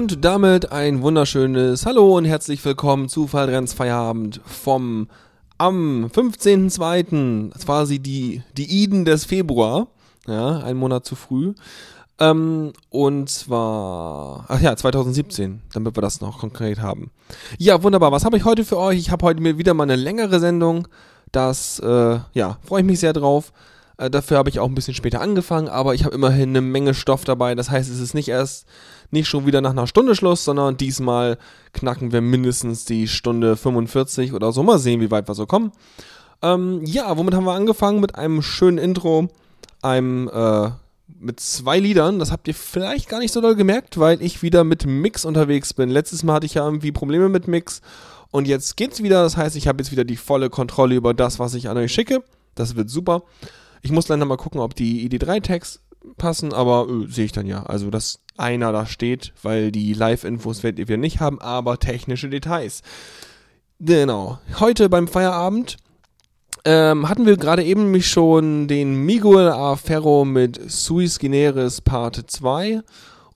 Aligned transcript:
Und 0.00 0.24
damit 0.24 0.72
ein 0.72 1.02
wunderschönes 1.02 1.84
Hallo 1.84 2.16
und 2.16 2.24
herzlich 2.24 2.64
willkommen 2.64 3.10
zu 3.10 3.26
Fallrenns 3.26 3.74
Feierabend 3.74 4.40
vom 4.46 5.08
am 5.58 6.06
15.02. 6.06 7.50
quasi 7.62 7.98
die, 7.98 8.42
die 8.56 8.82
Iden 8.82 9.04
des 9.04 9.26
Februar. 9.26 9.88
Ja, 10.26 10.60
ein 10.60 10.78
Monat 10.78 11.04
zu 11.04 11.16
früh. 11.16 11.52
Ähm, 12.18 12.72
und 12.88 13.28
zwar, 13.28 14.46
ach 14.48 14.62
ja, 14.62 14.74
2017, 14.74 15.60
damit 15.74 15.94
wir 15.94 16.00
das 16.00 16.22
noch 16.22 16.38
konkret 16.38 16.80
haben. 16.80 17.10
Ja, 17.58 17.82
wunderbar. 17.82 18.10
Was 18.10 18.24
habe 18.24 18.38
ich 18.38 18.46
heute 18.46 18.64
für 18.64 18.78
euch? 18.78 18.96
Ich 18.96 19.10
habe 19.10 19.26
heute 19.26 19.58
wieder 19.58 19.74
mal 19.74 19.82
eine 19.82 19.96
längere 19.96 20.40
Sendung. 20.40 20.88
Das, 21.30 21.78
äh, 21.78 22.18
ja, 22.32 22.56
freue 22.62 22.80
ich 22.80 22.86
mich 22.86 23.00
sehr 23.00 23.12
drauf. 23.12 23.52
Äh, 24.00 24.10
dafür 24.10 24.38
habe 24.38 24.48
ich 24.48 24.58
auch 24.58 24.68
ein 24.68 24.74
bisschen 24.74 24.94
später 24.94 25.20
angefangen, 25.20 25.68
aber 25.68 25.94
ich 25.94 26.04
habe 26.04 26.14
immerhin 26.14 26.50
eine 26.50 26.62
Menge 26.62 26.94
Stoff 26.94 27.24
dabei. 27.24 27.54
Das 27.54 27.70
heißt, 27.70 27.90
es 27.90 28.00
ist 28.00 28.14
nicht 28.14 28.28
erst 28.28 28.66
nicht 29.10 29.28
schon 29.28 29.44
wieder 29.44 29.60
nach 29.60 29.72
einer 29.72 29.86
Stunde 29.86 30.14
Schluss, 30.14 30.44
sondern 30.44 30.78
diesmal 30.78 31.36
knacken 31.74 32.10
wir 32.10 32.22
mindestens 32.22 32.86
die 32.86 33.08
Stunde 33.08 33.56
45 33.56 34.32
oder 34.32 34.52
so. 34.52 34.62
Mal 34.62 34.78
sehen, 34.78 35.02
wie 35.02 35.10
weit 35.10 35.28
wir 35.28 35.34
so 35.34 35.44
kommen. 35.44 35.72
Ähm, 36.40 36.80
ja, 36.86 37.14
womit 37.18 37.34
haben 37.34 37.44
wir 37.44 37.52
angefangen? 37.52 38.00
Mit 38.00 38.14
einem 38.14 38.40
schönen 38.40 38.78
Intro, 38.78 39.28
einem 39.82 40.30
äh, 40.32 40.70
mit 41.18 41.38
zwei 41.40 41.78
Liedern. 41.78 42.18
Das 42.18 42.32
habt 42.32 42.48
ihr 42.48 42.54
vielleicht 42.54 43.06
gar 43.06 43.18
nicht 43.18 43.32
so 43.32 43.42
doll 43.42 43.54
gemerkt, 43.54 44.00
weil 44.00 44.22
ich 44.22 44.40
wieder 44.40 44.64
mit 44.64 44.86
Mix 44.86 45.26
unterwegs 45.26 45.74
bin. 45.74 45.90
Letztes 45.90 46.22
Mal 46.22 46.34
hatte 46.34 46.46
ich 46.46 46.54
ja 46.54 46.64
irgendwie 46.64 46.92
Probleme 46.92 47.28
mit 47.28 47.48
Mix 47.48 47.82
und 48.30 48.48
jetzt 48.48 48.78
geht's 48.78 49.02
wieder. 49.02 49.22
Das 49.22 49.36
heißt, 49.36 49.56
ich 49.56 49.68
habe 49.68 49.82
jetzt 49.82 49.92
wieder 49.92 50.04
die 50.04 50.16
volle 50.16 50.48
Kontrolle 50.48 50.94
über 50.94 51.12
das, 51.12 51.38
was 51.38 51.52
ich 51.52 51.68
an 51.68 51.76
euch 51.76 51.92
schicke. 51.92 52.22
Das 52.54 52.76
wird 52.76 52.88
super. 52.88 53.24
Ich 53.82 53.90
muss 53.90 54.06
dann 54.06 54.26
mal 54.26 54.36
gucken, 54.36 54.60
ob 54.60 54.74
die 54.74 55.08
ID3-Tags 55.08 55.80
passen, 56.16 56.52
aber 56.52 56.88
äh, 56.88 57.06
sehe 57.10 57.26
ich 57.26 57.32
dann 57.32 57.46
ja. 57.46 57.64
Also, 57.64 57.90
dass 57.90 58.20
einer 58.36 58.72
da 58.72 58.86
steht, 58.86 59.32
weil 59.42 59.70
die 59.70 59.92
Live-Infos 59.92 60.62
werdet 60.62 60.88
ihr 60.88 60.96
nicht 60.96 61.20
haben, 61.20 61.40
aber 61.40 61.78
technische 61.78 62.28
Details. 62.28 62.82
Genau. 63.78 64.38
Heute 64.58 64.88
beim 64.88 65.08
Feierabend 65.08 65.76
ähm, 66.64 67.08
hatten 67.08 67.26
wir 67.26 67.36
gerade 67.36 67.64
eben 67.64 67.84
nämlich 67.84 68.10
schon 68.10 68.68
den 68.68 68.94
Miguel 69.06 69.48
A. 69.48 69.76
Ferro 69.76 70.24
mit 70.24 70.60
Suis 70.70 71.18
Generis 71.18 71.80
Part 71.80 72.22
2 72.26 72.82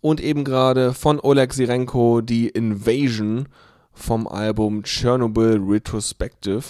und 0.00 0.20
eben 0.20 0.44
gerade 0.44 0.92
von 0.92 1.18
Oleg 1.20 1.54
Sirenko 1.54 2.20
die 2.20 2.48
Invasion 2.48 3.48
vom 3.94 4.26
Album 4.26 4.82
Chernobyl 4.82 5.58
Retrospective. 5.66 6.64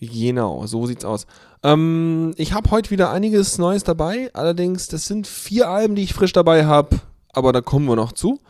Genau, 0.00 0.66
so 0.66 0.86
sieht's 0.86 1.04
aus. 1.04 1.26
Ähm, 1.62 2.32
ich 2.36 2.52
habe 2.52 2.70
heute 2.70 2.90
wieder 2.90 3.10
einiges 3.10 3.58
Neues 3.58 3.84
dabei. 3.84 4.30
Allerdings, 4.34 4.88
das 4.88 5.06
sind 5.06 5.26
vier 5.26 5.68
Alben, 5.68 5.94
die 5.94 6.02
ich 6.02 6.14
frisch 6.14 6.32
dabei 6.32 6.66
habe. 6.66 7.00
Aber 7.32 7.52
da 7.52 7.60
kommen 7.60 7.86
wir 7.86 7.96
noch 7.96 8.12
zu. 8.12 8.40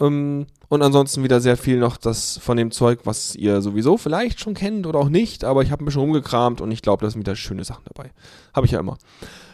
Ähm, 0.00 0.46
und 0.68 0.82
ansonsten 0.82 1.22
wieder 1.22 1.40
sehr 1.40 1.56
viel 1.56 1.78
noch 1.78 1.96
das 1.96 2.38
von 2.38 2.56
dem 2.56 2.70
Zeug, 2.70 3.00
was 3.04 3.34
ihr 3.36 3.62
sowieso 3.62 3.96
vielleicht 3.96 4.40
schon 4.40 4.54
kennt 4.54 4.86
oder 4.86 4.98
auch 4.98 5.08
nicht. 5.08 5.44
Aber 5.44 5.62
ich 5.62 5.70
habe 5.70 5.82
ein 5.82 5.86
bisschen 5.86 6.00
rumgekramt 6.00 6.60
und 6.60 6.70
ich 6.70 6.82
glaube, 6.82 7.04
da 7.04 7.10
sind 7.10 7.20
wieder 7.20 7.36
schöne 7.36 7.64
Sachen 7.64 7.84
dabei. 7.92 8.10
Habe 8.54 8.66
ich 8.66 8.72
ja 8.72 8.80
immer. 8.80 8.98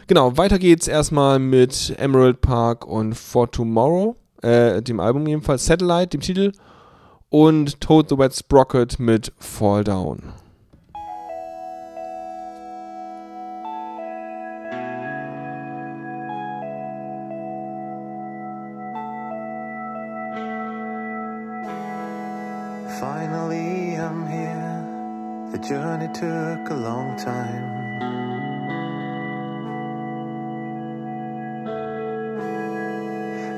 Genau, 0.07 0.37
weiter 0.37 0.59
geht's 0.59 0.87
erstmal 0.87 1.39
mit 1.39 1.95
Emerald 1.97 2.41
Park 2.41 2.85
und 2.85 3.13
For 3.13 3.49
Tomorrow. 3.49 4.15
Äh, 4.41 4.81
dem 4.81 4.99
Album 4.99 5.27
jedenfalls. 5.27 5.65
Satellite, 5.65 6.09
dem 6.09 6.21
Titel. 6.21 6.51
Und 7.29 7.79
Toad 7.79 8.09
the 8.09 8.17
Wet 8.17 8.35
Sprocket 8.35 8.99
mit 8.99 9.31
Fall 9.37 9.83
Down. 9.83 10.33
Journey 25.61 26.07
took 26.07 26.69
a 26.71 26.73
long 26.73 27.15
time. 27.17 27.65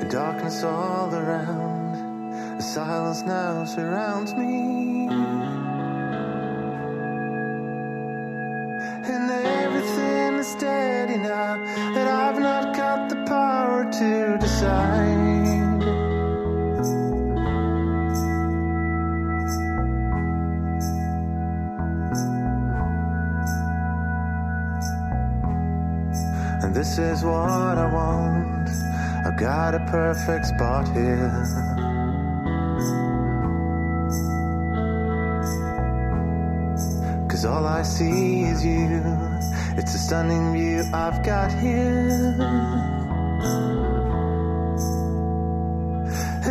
The 0.00 0.08
darkness 0.10 0.62
all 0.64 1.14
around, 1.14 2.58
the 2.58 2.62
silence 2.62 3.22
now 3.22 3.64
surrounds 3.64 4.34
me. 4.34 5.08
And 9.12 9.30
everything 9.30 10.34
is 10.34 10.48
steady 10.48 11.16
now 11.16 11.56
that 11.94 12.06
I've 12.06 12.38
not 12.38 12.76
got 12.76 13.08
the 13.08 13.24
power 13.24 13.90
to 13.90 14.38
decide. 14.38 15.43
This 26.74 26.98
is 26.98 27.24
what 27.24 27.78
I 27.78 27.86
want. 27.86 28.68
I've 29.24 29.38
got 29.38 29.74
a 29.76 29.80
perfect 29.90 30.46
spot 30.46 30.88
here. 30.88 31.30
Cause 37.28 37.44
all 37.44 37.64
I 37.64 37.82
see 37.82 38.42
is 38.42 38.64
you. 38.64 39.02
It's 39.76 39.94
a 39.94 39.98
stunning 39.98 40.52
view 40.52 40.82
I've 40.92 41.22
got 41.22 41.52
here. 41.52 42.34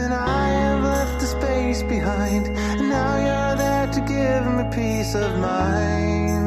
And 0.01 0.13
I 0.13 0.47
have 0.47 0.83
left 0.83 1.19
the 1.19 1.27
space 1.27 1.83
behind. 1.83 2.47
And 2.47 2.89
now 2.89 3.15
you're 3.27 3.55
there 3.57 3.87
to 3.87 4.01
give 4.01 4.43
me 4.55 4.63
peace 4.73 5.15
of 5.15 5.37
mind. 5.37 6.42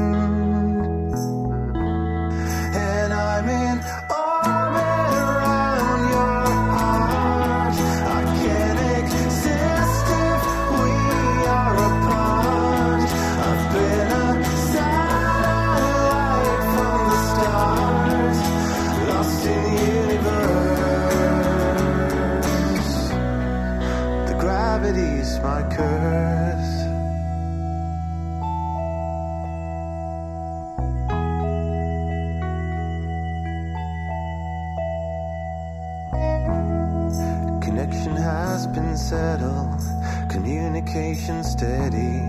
Communication 41.27 41.43
steady. 41.43 42.23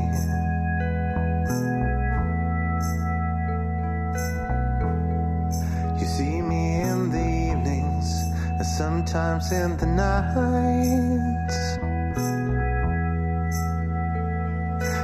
You 6.00 6.06
see 6.06 6.42
me 6.42 6.82
in 6.82 7.12
the 7.12 7.52
evenings, 7.52 8.24
and 8.58 8.66
sometimes 8.66 9.52
in 9.52 9.78
the 9.78 9.86
nights. 9.86 11.78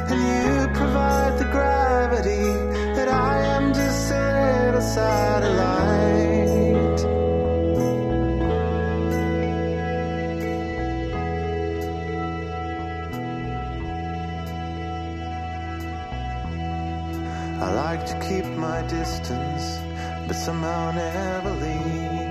And 0.10 0.22
you 0.22 0.74
provide 0.74 1.38
the 1.38 1.46
gravity 1.52 2.46
that 2.96 3.08
I 3.10 3.40
am 3.58 3.74
just 3.74 4.12
a 4.12 4.66
little 4.66 4.82
distance, 18.88 19.80
but 20.28 20.36
somehow 20.36 20.92
never 20.92 21.52
leave. 21.52 22.24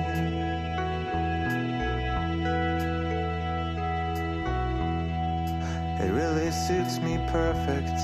It 6.02 6.10
really 6.10 6.50
suits 6.50 6.98
me 7.00 7.18
perfect 7.28 7.96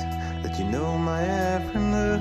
that 0.43 0.59
you 0.59 0.65
know 0.65 0.97
my 0.99 1.23
every 1.23 1.81
move. 1.81 2.19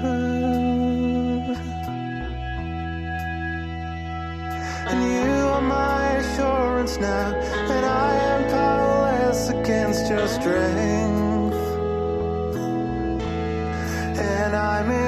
And 4.89 4.99
you 5.03 5.31
are 5.55 5.61
my 5.61 6.07
assurance 6.21 6.97
now 6.97 7.31
that 7.67 7.83
I 7.83 8.15
am 8.31 8.49
powerless 8.49 9.49
against 9.49 10.09
your 10.09 10.27
strength. 10.27 11.57
And 14.17 14.55
I'm 14.55 14.89
in 14.89 15.06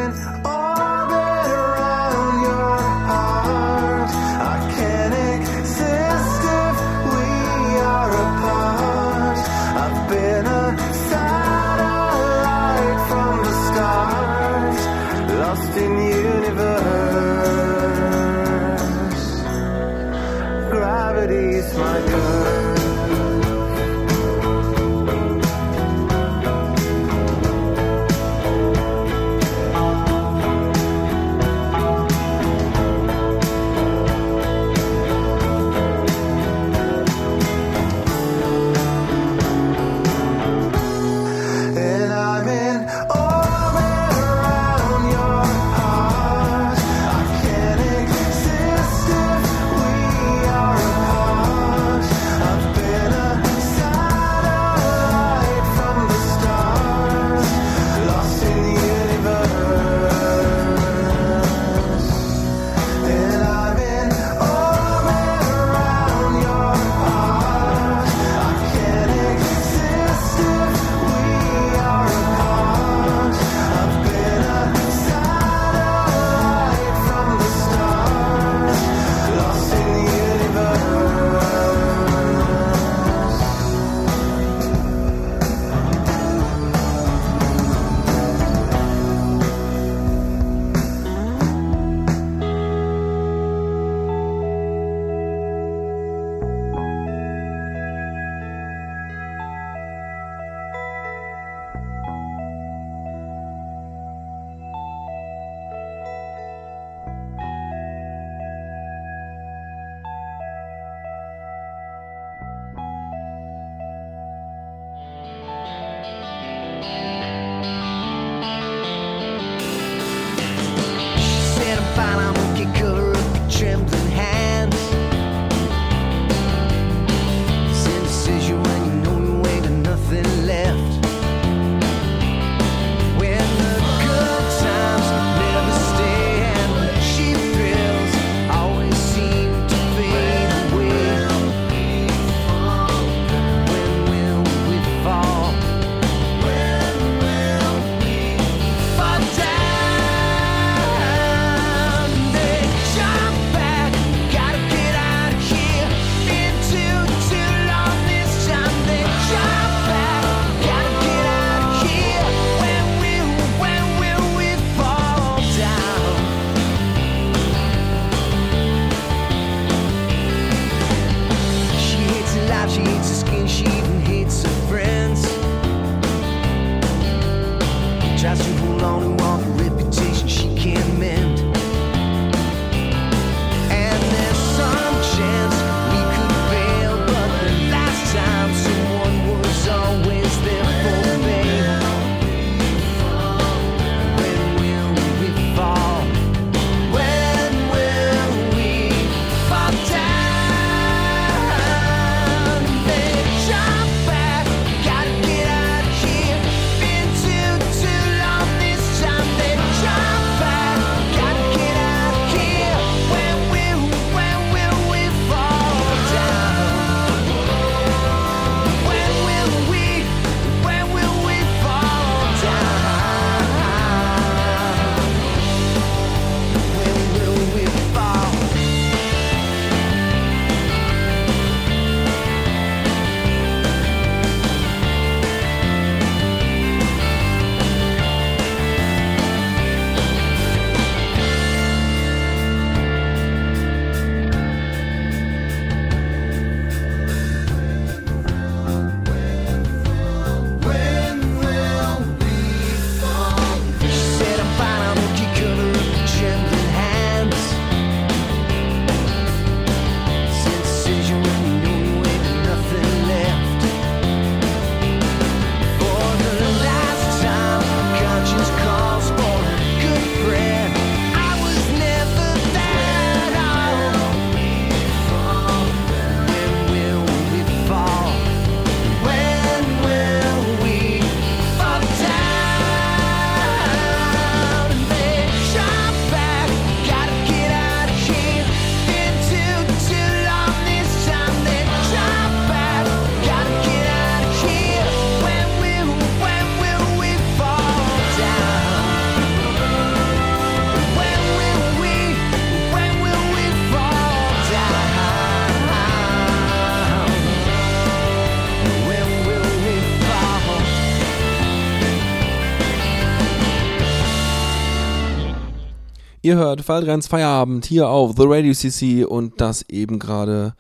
Ihr 316.30 316.38
hört 316.38 316.70
Waldrenns 316.70 317.08
Feierabend 317.08 317.66
hier 317.66 317.90
auf 317.90 318.14
The 318.16 318.26
Radio 318.28 318.54
CC 318.54 319.04
und 319.04 319.42
das 319.42 319.68
eben 319.68 319.98
gerade, 319.98 320.54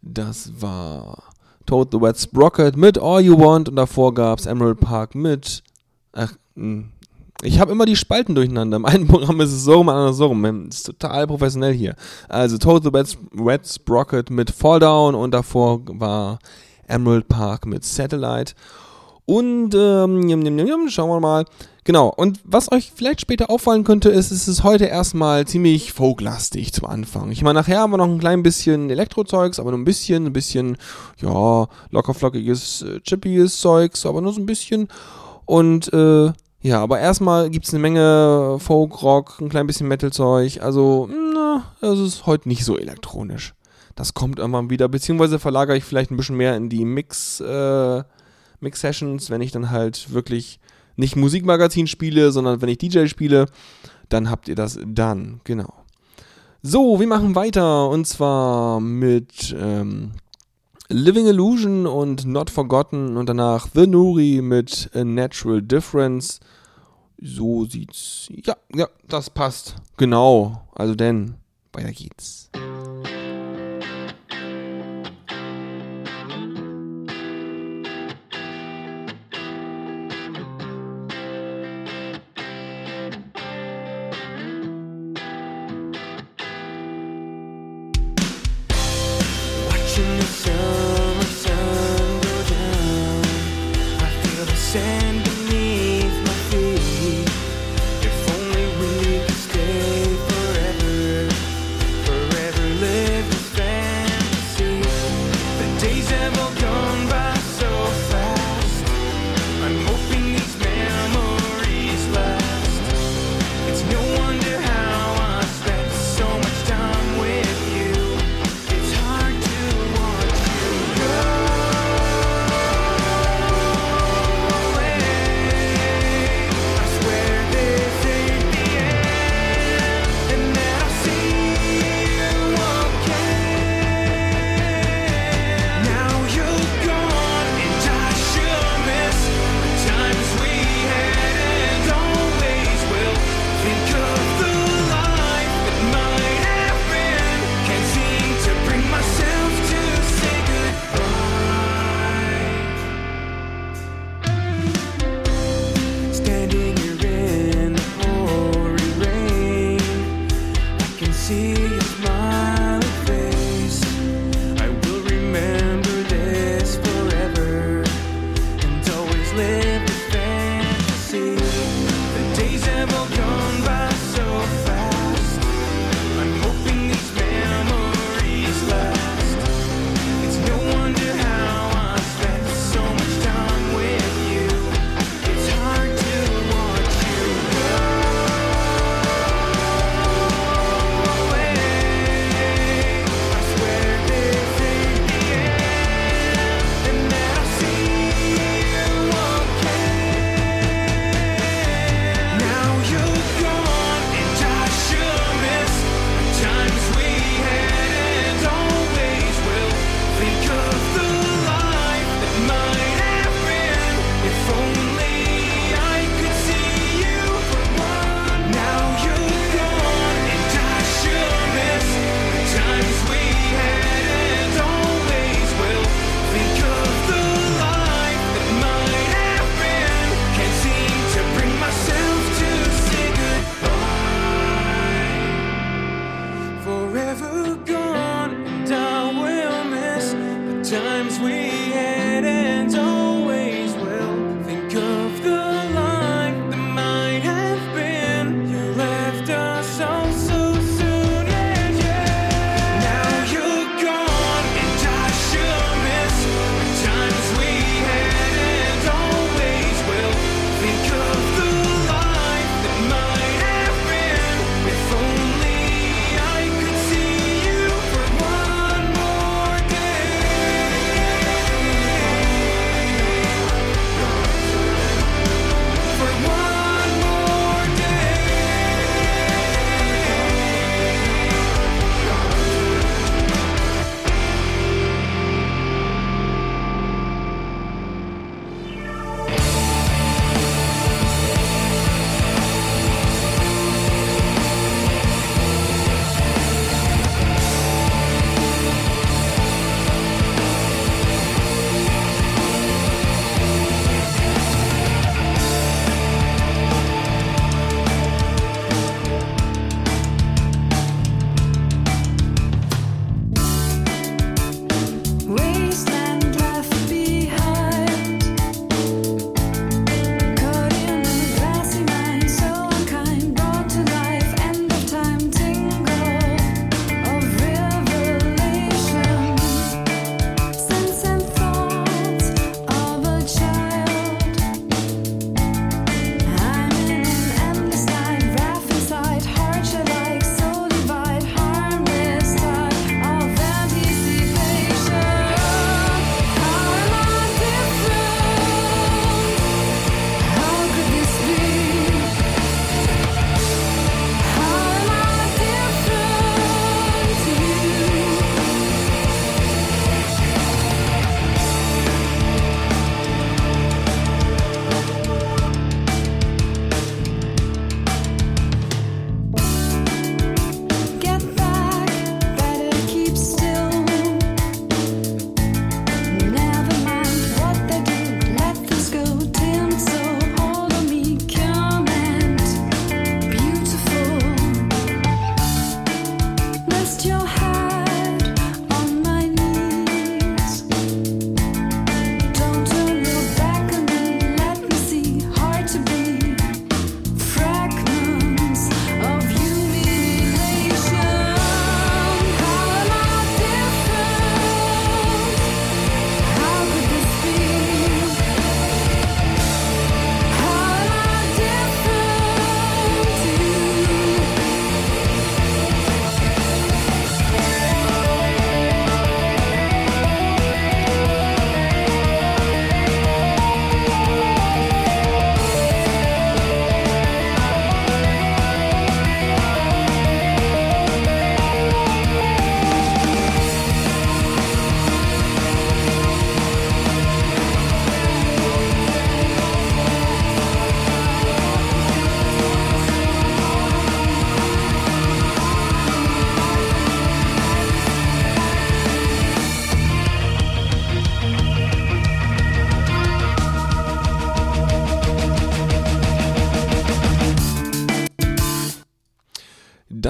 das 0.00 0.50
war 0.62 1.24
Toad 1.66 1.88
the 1.92 2.00
Wet 2.00 2.18
Sprocket 2.18 2.74
mit 2.74 2.98
All 2.98 3.20
You 3.20 3.38
Want 3.38 3.68
und 3.68 3.76
davor 3.76 4.14
gab's 4.14 4.46
Emerald 4.46 4.80
Park 4.80 5.14
mit, 5.14 5.62
ach, 6.14 6.32
mh, 6.54 6.84
ich 7.42 7.60
habe 7.60 7.72
immer 7.72 7.84
die 7.84 7.96
Spalten 7.96 8.34
durcheinander. 8.34 8.76
Im 8.78 8.86
einen 8.86 9.06
Programm 9.06 9.42
ist 9.42 9.52
es 9.52 9.64
so 9.64 9.74
rum, 9.74 9.88
im 9.88 9.94
anderen 9.94 10.14
so 10.14 10.28
rum. 10.28 10.68
Ist 10.70 10.86
total 10.86 11.26
professionell 11.26 11.74
hier. 11.74 11.96
Also 12.30 12.56
Toad 12.56 12.84
the 12.84 12.92
Wet 12.94 13.68
Sprocket 13.68 14.30
mit 14.30 14.50
Fall 14.52 14.80
Down 14.80 15.14
und 15.14 15.32
davor 15.32 15.82
war 15.84 16.38
Emerald 16.88 17.28
Park 17.28 17.66
mit 17.66 17.84
Satellite. 17.84 18.54
Und 19.26 19.74
ähm, 19.74 20.28
jum, 20.28 20.42
jum, 20.42 20.58
jum, 20.58 20.88
schauen 20.88 21.08
wir 21.08 21.20
mal. 21.20 21.44
Genau, 21.84 22.08
und 22.08 22.40
was 22.44 22.72
euch 22.72 22.92
vielleicht 22.94 23.20
später 23.20 23.50
auffallen 23.50 23.84
könnte, 23.84 24.08
ist, 24.08 24.30
es 24.30 24.48
ist 24.48 24.64
heute 24.64 24.86
erstmal 24.86 25.46
ziemlich 25.46 25.92
folklastig 25.92 26.72
zu 26.72 26.86
Anfang. 26.86 27.30
Ich 27.30 27.42
meine, 27.42 27.58
nachher 27.58 27.80
haben 27.80 27.92
wir 27.92 27.98
noch 27.98 28.08
ein 28.08 28.18
klein 28.18 28.42
bisschen 28.42 28.88
Elektrozeugs, 28.88 29.60
aber 29.60 29.70
nur 29.70 29.80
ein 29.80 29.84
bisschen, 29.84 30.26
ein 30.26 30.32
bisschen, 30.32 30.78
ja, 31.20 31.68
lockerflockiges, 31.90 32.82
äh, 32.82 33.00
chippiges 33.00 33.60
Zeugs, 33.60 34.06
aber 34.06 34.22
nur 34.22 34.32
so 34.32 34.40
ein 34.40 34.46
bisschen. 34.46 34.88
Und, 35.44 35.92
äh, 35.92 36.32
ja, 36.62 36.80
aber 36.80 37.00
erstmal 37.00 37.50
gibt's 37.50 37.74
eine 37.74 37.82
Menge 37.82 38.56
Folk-Rock, 38.58 39.40
ein 39.42 39.50
klein 39.50 39.66
bisschen 39.66 39.88
Metal-Zeug. 39.88 40.62
Also, 40.62 41.10
na, 41.34 41.64
es 41.82 41.98
ist 41.98 42.24
heute 42.24 42.48
nicht 42.48 42.64
so 42.64 42.78
elektronisch. 42.78 43.52
Das 43.94 44.14
kommt 44.14 44.38
irgendwann 44.38 44.70
wieder, 44.70 44.88
beziehungsweise 44.88 45.38
verlagere 45.38 45.76
ich 45.76 45.84
vielleicht 45.84 46.10
ein 46.10 46.16
bisschen 46.16 46.36
mehr 46.36 46.56
in 46.56 46.70
die 46.70 46.86
Mix, 46.86 47.40
äh, 47.40 48.02
Mix-Sessions, 48.60 49.30
wenn 49.30 49.40
ich 49.40 49.52
dann 49.52 49.70
halt 49.70 50.12
wirklich 50.12 50.60
nicht 50.96 51.16
Musikmagazin 51.16 51.86
spiele, 51.86 52.32
sondern 52.32 52.62
wenn 52.62 52.68
ich 52.68 52.78
DJ 52.78 53.06
spiele, 53.06 53.46
dann 54.08 54.30
habt 54.30 54.48
ihr 54.48 54.54
das 54.54 54.78
dann, 54.86 55.40
genau. 55.44 55.72
So, 56.62 56.98
wir 56.98 57.06
machen 57.06 57.34
weiter 57.34 57.90
und 57.90 58.06
zwar 58.06 58.80
mit 58.80 59.54
ähm, 59.58 60.12
Living 60.88 61.26
Illusion 61.26 61.86
und 61.86 62.24
Not 62.24 62.50
Forgotten 62.50 63.16
und 63.16 63.28
danach 63.28 63.68
The 63.74 63.86
Nuri 63.86 64.40
mit 64.42 64.90
A 64.94 65.04
Natural 65.04 65.60
Difference. 65.60 66.40
So 67.20 67.64
sieht's. 67.64 68.28
Ja, 68.44 68.56
ja, 68.74 68.88
das 69.08 69.30
passt. 69.30 69.76
Genau. 69.96 70.68
Also 70.74 70.94
denn, 70.94 71.34
weiter 71.72 71.92
geht's. 71.92 72.50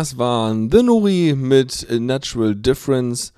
Das 0.05 0.19
waren 0.19 0.71
The 0.71 0.83
Nuri 0.83 1.35
mit 1.35 1.87
Natural 1.91 2.55
Difference. 2.55 3.33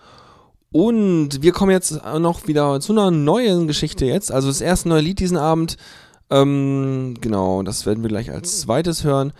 Und 0.72 1.40
wir 1.40 1.52
kommen 1.52 1.70
jetzt 1.70 2.04
noch 2.18 2.48
wieder 2.48 2.80
zu 2.80 2.90
einer 2.90 3.12
neuen 3.12 3.68
Geschichte 3.68 4.04
jetzt. 4.04 4.32
Also 4.32 4.48
das 4.48 4.60
erste 4.60 4.88
neue 4.88 5.00
Lied 5.00 5.20
diesen 5.20 5.36
Abend 5.36 5.76
Ähm, 6.28 7.14
genau, 7.20 7.62
das 7.62 7.86
werden 7.86 8.02
wir 8.02 8.08
gleich 8.08 8.32
als 8.32 8.62
zweites 8.62 9.04
hören. 9.04 9.32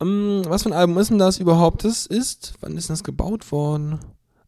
Ähm, 0.00 0.44
was 0.46 0.62
für 0.62 0.70
ein 0.70 0.72
Album 0.72 0.96
ist 0.96 1.10
denn 1.10 1.18
das 1.18 1.40
überhaupt? 1.40 1.84
Das 1.84 2.06
ist, 2.06 2.54
wann 2.62 2.78
ist 2.78 2.88
das 2.88 3.04
gebaut 3.04 3.52
worden? 3.52 3.98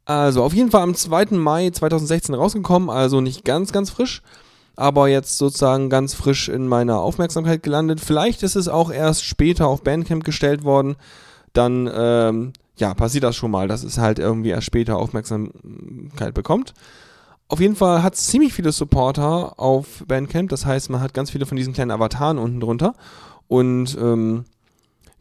Also, 0.06 0.42
auf 0.44 0.54
jeden 0.54 0.70
Fall 0.70 0.80
am 0.80 0.94
2. 0.94 1.26
Mai 1.32 1.68
2016 1.68 2.34
rausgekommen, 2.34 2.88
also 2.88 3.20
nicht 3.20 3.44
ganz, 3.44 3.70
ganz 3.70 3.90
frisch, 3.90 4.22
aber 4.76 5.08
jetzt 5.08 5.36
sozusagen 5.36 5.90
ganz 5.90 6.14
frisch 6.14 6.48
in 6.48 6.68
meiner 6.68 7.00
Aufmerksamkeit 7.00 7.62
gelandet. 7.62 8.00
Vielleicht 8.00 8.42
ist 8.42 8.56
es 8.56 8.68
auch 8.68 8.90
erst 8.90 9.26
später 9.26 9.66
auf 9.66 9.82
Bandcamp 9.82 10.24
gestellt 10.24 10.64
worden. 10.64 10.96
Dann, 11.54 11.90
ähm, 11.92 12.52
ja, 12.76 12.92
passiert 12.92 13.24
das 13.24 13.36
schon 13.36 13.50
mal, 13.50 13.68
dass 13.68 13.82
es 13.82 13.96
halt 13.96 14.18
irgendwie 14.18 14.50
erst 14.50 14.66
später 14.66 14.98
Aufmerksamkeit 14.98 16.34
bekommt. 16.34 16.74
Auf 17.48 17.60
jeden 17.60 17.76
Fall 17.76 18.02
hat 18.02 18.14
es 18.14 18.26
ziemlich 18.26 18.52
viele 18.52 18.72
Supporter 18.72 19.58
auf 19.58 20.04
Bandcamp. 20.06 20.50
Das 20.50 20.66
heißt, 20.66 20.90
man 20.90 21.00
hat 21.00 21.14
ganz 21.14 21.30
viele 21.30 21.46
von 21.46 21.56
diesen 21.56 21.72
kleinen 21.72 21.90
Avataren 21.90 22.38
unten 22.38 22.60
drunter. 22.60 22.94
Und 23.48 23.96
ähm, 24.00 24.44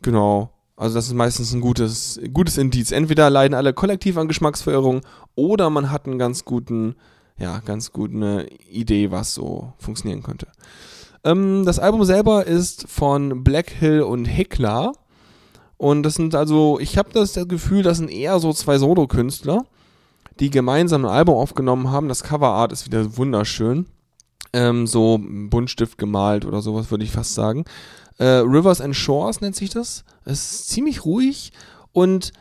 genau, 0.01 0.49
also 0.75 0.95
das 0.95 1.07
ist 1.07 1.13
meistens 1.13 1.53
ein 1.53 1.61
gutes, 1.61 2.19
gutes 2.33 2.57
Indiz. 2.57 2.91
Entweder 2.91 3.29
leiden 3.29 3.53
alle 3.53 3.73
kollektiv 3.73 4.17
an 4.17 4.27
Geschmacksverirrung 4.27 5.01
oder 5.35 5.69
man 5.69 5.91
hat 5.91 6.07
einen 6.07 6.17
ganz 6.17 6.45
guten, 6.45 6.95
ja, 7.37 7.59
ganz 7.59 7.91
gute 7.91 8.47
Idee, 8.69 9.11
was 9.11 9.33
so 9.33 9.73
funktionieren 9.77 10.23
könnte. 10.23 10.47
Ähm, 11.23 11.63
das 11.65 11.79
Album 11.79 12.03
selber 12.03 12.47
ist 12.47 12.85
von 12.89 13.43
Black 13.43 13.69
Hill 13.69 14.01
und 14.01 14.25
Hekla. 14.25 14.93
Und 15.83 16.03
das 16.03 16.15
sind 16.15 16.33
also, 16.33 16.79
ich 16.79 16.97
habe 16.97 17.09
das 17.11 17.33
Gefühl, 17.47 17.83
das 17.83 17.97
sind 17.97 18.09
eher 18.09 18.39
so 18.39 18.53
zwei 18.53 18.77
Solo-Künstler 18.77 19.65
die 20.39 20.49
gemeinsam 20.49 21.05
ein 21.05 21.11
Album 21.11 21.35
aufgenommen 21.35 21.91
haben. 21.91 22.07
Das 22.07 22.23
Coverart 22.23 22.71
ist 22.71 22.85
wieder 22.85 23.17
wunderschön. 23.17 23.85
Ähm, 24.51 24.87
so 24.87 25.19
Buntstift 25.21 25.97
gemalt 25.97 26.45
oder 26.45 26.61
sowas, 26.61 26.91
würde 26.91 27.03
ich 27.03 27.11
fast 27.11 27.33
sagen. 27.33 27.65
Äh, 28.17 28.25
Rivers 28.25 28.81
and 28.81 28.95
Shores 28.95 29.41
nennt 29.41 29.55
sich 29.55 29.69
das. 29.69 30.03
Es 30.25 30.51
ist 30.51 30.69
ziemlich 30.69 31.05
ruhig 31.05 31.51
und 31.91 32.31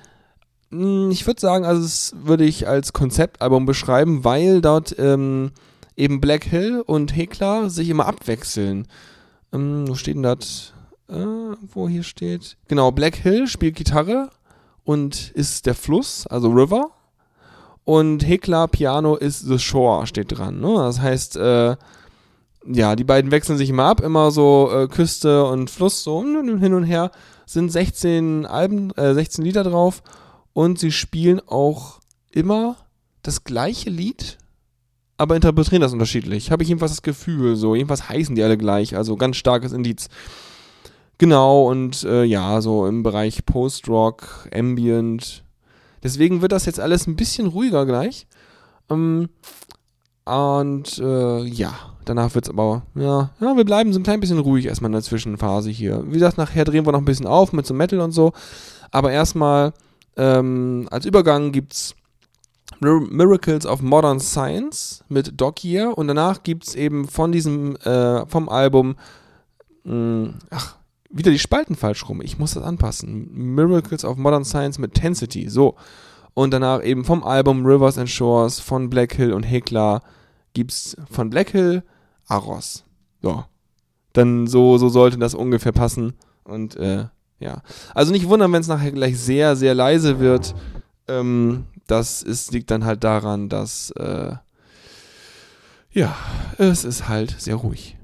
mh, 0.71 1.11
ich 1.11 1.27
würde 1.27 1.41
sagen, 1.41 1.65
also 1.65 1.83
es 1.83 2.15
würde 2.23 2.45
ich 2.45 2.69
als 2.69 2.93
Konzeptalbum 2.93 3.65
beschreiben, 3.65 4.25
weil 4.25 4.61
dort 4.61 4.95
ähm, 4.99 5.53
eben 5.97 6.21
Black 6.21 6.45
Hill 6.45 6.83
und 6.87 7.17
Hekla 7.17 7.71
sich 7.71 7.89
immer 7.89 8.07
abwechseln. 8.07 8.87
Ähm, 9.53 9.89
wo 9.89 9.95
steht 9.95 10.17
denn 10.17 10.23
das? 10.23 10.75
Äh, 11.13 11.57
wo 11.73 11.89
hier 11.89 12.03
steht? 12.03 12.57
Genau, 12.69 12.91
Black 12.91 13.17
Hill 13.17 13.47
spielt 13.47 13.77
Gitarre 13.77 14.31
und 14.85 15.31
ist 15.33 15.67
der 15.67 15.75
Fluss, 15.75 16.27
also 16.27 16.49
River 16.51 16.91
und 17.85 18.27
Hekla 18.27 18.67
Piano 18.67 19.17
ist 19.17 19.41
The 19.41 19.59
Shore, 19.59 20.07
steht 20.07 20.37
dran. 20.37 20.61
Ne? 20.61 20.75
Das 20.75 21.01
heißt, 21.01 21.37
äh, 21.37 21.77
ja, 22.67 22.97
die 22.97 23.05
beiden 23.05 23.31
wechseln 23.31 23.59
sich 23.59 23.71
immer 23.71 23.85
ab, 23.85 24.01
immer 24.01 24.31
so 24.31 24.71
äh, 24.73 24.89
Küste 24.89 25.45
und 25.45 25.69
Fluss, 25.69 26.05
so 26.05 26.23
hin 26.23 26.75
und 26.75 26.85
her. 26.85 27.11
Sind 27.45 27.71
16 27.71 28.47
Alben, 28.47 28.93
äh, 28.93 29.15
16 29.15 29.45
Lieder 29.45 29.65
drauf 29.65 30.03
und 30.53 30.79
sie 30.79 30.93
spielen 30.93 31.41
auch 31.47 32.01
immer 32.31 32.77
das 33.23 33.45
gleiche 33.45 33.91
Lied, 33.91 34.39
aber 35.19 35.37
interpretieren 35.37 35.83
das 35.83 35.93
unterschiedlich. 35.93 36.51
Habe 36.51 36.63
ich 36.63 36.69
jedenfalls 36.69 36.93
das 36.93 37.03
Gefühl, 37.03 37.57
so. 37.57 37.75
Jedenfalls 37.75 38.09
heißen 38.09 38.35
die 38.35 38.43
alle 38.43 38.57
gleich, 38.57 38.97
also 38.97 39.17
ganz 39.17 39.37
starkes 39.37 39.73
Indiz. 39.73 40.09
Genau, 41.23 41.71
und 41.71 42.03
äh, 42.03 42.25
ja, 42.25 42.61
so 42.61 42.85
im 42.85 43.05
Bereich 43.05 43.47
Post-Rock, 43.47 44.49
Ambient, 44.53 45.45
Deswegen 46.03 46.43
wird 46.43 46.51
das 46.51 46.67
jetzt 46.67 46.81
alles 46.81 47.07
ein 47.07 47.15
bisschen 47.15 47.47
ruhiger 47.47 47.87
gleich. 47.87 48.27
Ähm, 48.91 49.29
und 50.25 50.99
äh, 50.99 51.45
ja, 51.45 51.75
danach 52.05 52.35
wird 52.35 52.47
es 52.47 52.51
aber, 52.51 52.83
ja, 52.97 53.31
ja, 53.41 53.57
wir 53.57 53.65
bleiben 53.65 53.93
so 53.93 54.01
ein 54.01 54.03
klein 54.03 54.19
bisschen 54.19 54.41
ruhig 54.41 54.67
erstmal 54.67 54.89
in 54.89 54.95
der 54.95 55.03
Zwischenphase 55.03 55.71
hier. 55.71 56.05
Wie 56.07 56.15
gesagt, 56.15 56.39
nachher 56.39 56.65
drehen 56.65 56.85
wir 56.85 56.93
noch 56.93 56.99
ein 56.99 57.05
bisschen 57.05 57.29
auf 57.29 57.53
mit 57.53 57.67
so 57.67 57.75
Metal 57.75 58.01
und 58.01 58.11
so. 58.11 58.33
Aber 58.91 59.13
erstmal 59.13 59.73
ähm, 60.17 60.89
als 60.91 61.07
Übergang 61.07 61.53
gibt's 61.53 61.95
Mir 62.81 63.01
Miracles 63.01 63.65
of 63.65 63.81
Modern 63.81 64.19
Science 64.19 65.05
mit 65.09 65.41
Dog 65.41 65.63
Year 65.63 65.97
und 65.97 66.09
danach 66.09 66.43
gibt's 66.43 66.75
eben 66.75 67.07
von 67.07 67.31
diesem, 67.31 67.77
äh, 67.77 68.27
vom 68.27 68.49
Album, 68.49 68.97
mh, 69.85 70.35
ach, 70.51 70.82
wieder 71.13 71.31
die 71.31 71.39
Spalten 71.39 71.77
falsch 71.77 72.09
rum. 72.09 72.23
Ich 72.23 72.39
muss 72.39 72.55
das 72.55 72.63
anpassen. 72.63 73.29
Miracles 73.33 74.05
of 74.05 74.17
Modern 74.17 74.45
Science 74.45 74.79
mit 74.79 74.95
Tensity. 74.95 75.49
So. 75.49 75.77
Und 76.35 76.53
danach 76.53 76.83
eben 76.83 77.05
vom 77.05 77.23
Album 77.23 77.67
Rivers 77.67 77.99
and 77.99 78.09
Shores 78.09 78.59
von 78.59 78.89
Black 78.89 79.15
Hill 79.15 79.33
und 79.33 79.43
Hekla 79.43 80.03
gibt's 80.55 80.97
von 81.11 81.31
Black 81.31 81.51
Hill 81.51 81.83
Aros. 82.27 82.85
So. 83.21 83.45
Dann 84.15 84.47
so, 84.47 84.79
so 84.79 84.89
sollte 84.89 85.19
das 85.19 85.35
ungefähr 85.35 85.73
passen. 85.73 86.15
Und 86.45 86.77
äh, 86.77 87.07
ja. 87.39 87.63
Also 87.95 88.13
nicht 88.13 88.29
wundern, 88.29 88.53
wenn 88.53 88.61
es 88.61 88.69
nachher 88.69 88.93
gleich 88.93 89.19
sehr, 89.19 89.57
sehr 89.57 89.75
leise 89.75 90.19
wird. 90.19 90.55
Ähm, 91.09 91.65
das 91.87 92.23
ist, 92.23 92.53
liegt 92.53 92.71
dann 92.71 92.85
halt 92.85 93.05
daran, 93.05 93.49
dass 93.49 93.91
äh, 93.93 94.35
ja, 95.91 96.17
es 96.57 96.85
ist 96.85 97.09
halt 97.09 97.39
sehr 97.39 97.57
ruhig. 97.57 97.97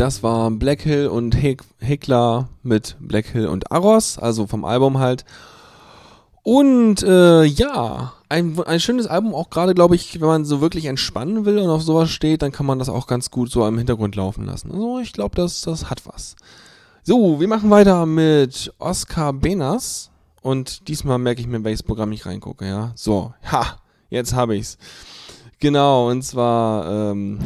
Das 0.00 0.22
war 0.22 0.50
Black 0.50 0.80
Hill 0.80 1.08
und 1.08 1.36
Hekla 1.36 2.48
mit 2.62 2.96
Black 3.00 3.26
Hill 3.26 3.48
und 3.48 3.70
Aros, 3.70 4.16
also 4.16 4.46
vom 4.46 4.64
Album 4.64 4.98
halt. 4.98 5.26
Und 6.42 7.02
äh, 7.02 7.44
ja, 7.44 8.14
ein, 8.30 8.58
ein 8.64 8.80
schönes 8.80 9.06
Album, 9.06 9.34
auch 9.34 9.50
gerade, 9.50 9.74
glaube 9.74 9.96
ich, 9.96 10.18
wenn 10.18 10.26
man 10.26 10.46
so 10.46 10.62
wirklich 10.62 10.86
entspannen 10.86 11.44
will 11.44 11.58
und 11.58 11.68
auf 11.68 11.82
sowas 11.82 12.08
steht, 12.08 12.40
dann 12.40 12.50
kann 12.50 12.64
man 12.64 12.78
das 12.78 12.88
auch 12.88 13.06
ganz 13.06 13.30
gut 13.30 13.50
so 13.50 13.68
im 13.68 13.76
Hintergrund 13.76 14.16
laufen 14.16 14.46
lassen. 14.46 14.70
Also 14.70 15.00
ich 15.00 15.12
glaube, 15.12 15.36
das, 15.36 15.60
das 15.60 15.90
hat 15.90 16.06
was. 16.06 16.34
So, 17.02 17.38
wir 17.38 17.48
machen 17.48 17.68
weiter 17.68 18.06
mit 18.06 18.72
Oscar 18.78 19.34
Benas. 19.34 20.10
Und 20.40 20.88
diesmal 20.88 21.18
merke 21.18 21.42
ich 21.42 21.46
mir, 21.46 21.62
welches 21.62 21.82
Programm 21.82 22.12
ich 22.12 22.24
reingucke, 22.24 22.66
ja. 22.66 22.92
So, 22.94 23.34
ha, 23.52 23.76
jetzt 24.08 24.32
habe 24.32 24.56
ich's. 24.56 24.78
Genau, 25.60 26.08
und 26.08 26.22
zwar 26.22 27.10
ähm, 27.12 27.38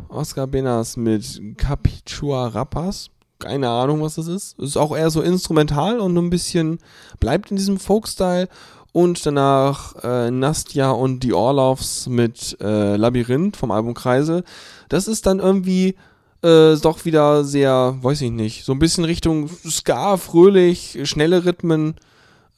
Oscar 0.08 0.46
Benas 0.46 0.98
mit 0.98 1.40
Capichua 1.56 2.48
Rapaz. 2.48 3.08
Keine 3.38 3.70
Ahnung, 3.70 4.02
was 4.02 4.16
das 4.16 4.28
ist. 4.28 4.58
Ist 4.58 4.76
auch 4.76 4.94
eher 4.94 5.08
so 5.08 5.22
instrumental 5.22 5.98
und 5.98 6.16
ein 6.16 6.28
bisschen 6.28 6.78
bleibt 7.20 7.50
in 7.50 7.56
diesem 7.56 7.78
Folk-Style. 7.78 8.48
Und 8.92 9.24
danach 9.24 9.94
äh, 10.04 10.30
Nastja 10.30 10.90
und 10.90 11.20
die 11.20 11.32
Orloffs 11.32 12.06
mit 12.06 12.58
äh, 12.60 12.96
Labyrinth 12.96 13.56
vom 13.56 13.70
Album 13.70 13.94
Kreisel. 13.94 14.44
Das 14.90 15.08
ist 15.08 15.24
dann 15.24 15.38
irgendwie 15.38 15.96
äh, 16.42 16.76
doch 16.76 17.06
wieder 17.06 17.44
sehr, 17.44 17.96
weiß 18.02 18.20
ich 18.20 18.30
nicht, 18.30 18.66
so 18.66 18.72
ein 18.72 18.78
bisschen 18.78 19.06
Richtung 19.06 19.48
Ska, 19.48 20.18
fröhlich, 20.18 20.98
schnelle 21.04 21.46
Rhythmen. 21.46 21.94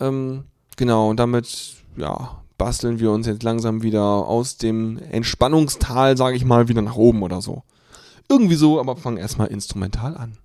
Ähm, 0.01 0.43
genau, 0.77 1.11
und 1.11 1.21
damit, 1.21 1.77
ja, 1.97 2.43
basteln 2.59 3.01
wir 3.01 3.11
uns 3.11 3.27
jetzt 3.27 3.43
langsam 3.43 3.83
wieder 3.83 4.03
aus 4.03 4.57
dem 4.57 4.99
Entspannungstal, 5.11 6.17
sage 6.17 6.37
ich 6.37 6.45
mal, 6.45 6.69
wieder 6.69 6.83
nach 6.83 6.97
oben 6.97 7.23
oder 7.23 7.41
so. 7.41 7.63
Irgendwie 8.29 8.55
so, 8.55 8.81
aber 8.81 8.97
fangen 8.97 9.17
erstmal 9.17 9.49
instrumental 9.49 10.17
an. 10.17 10.39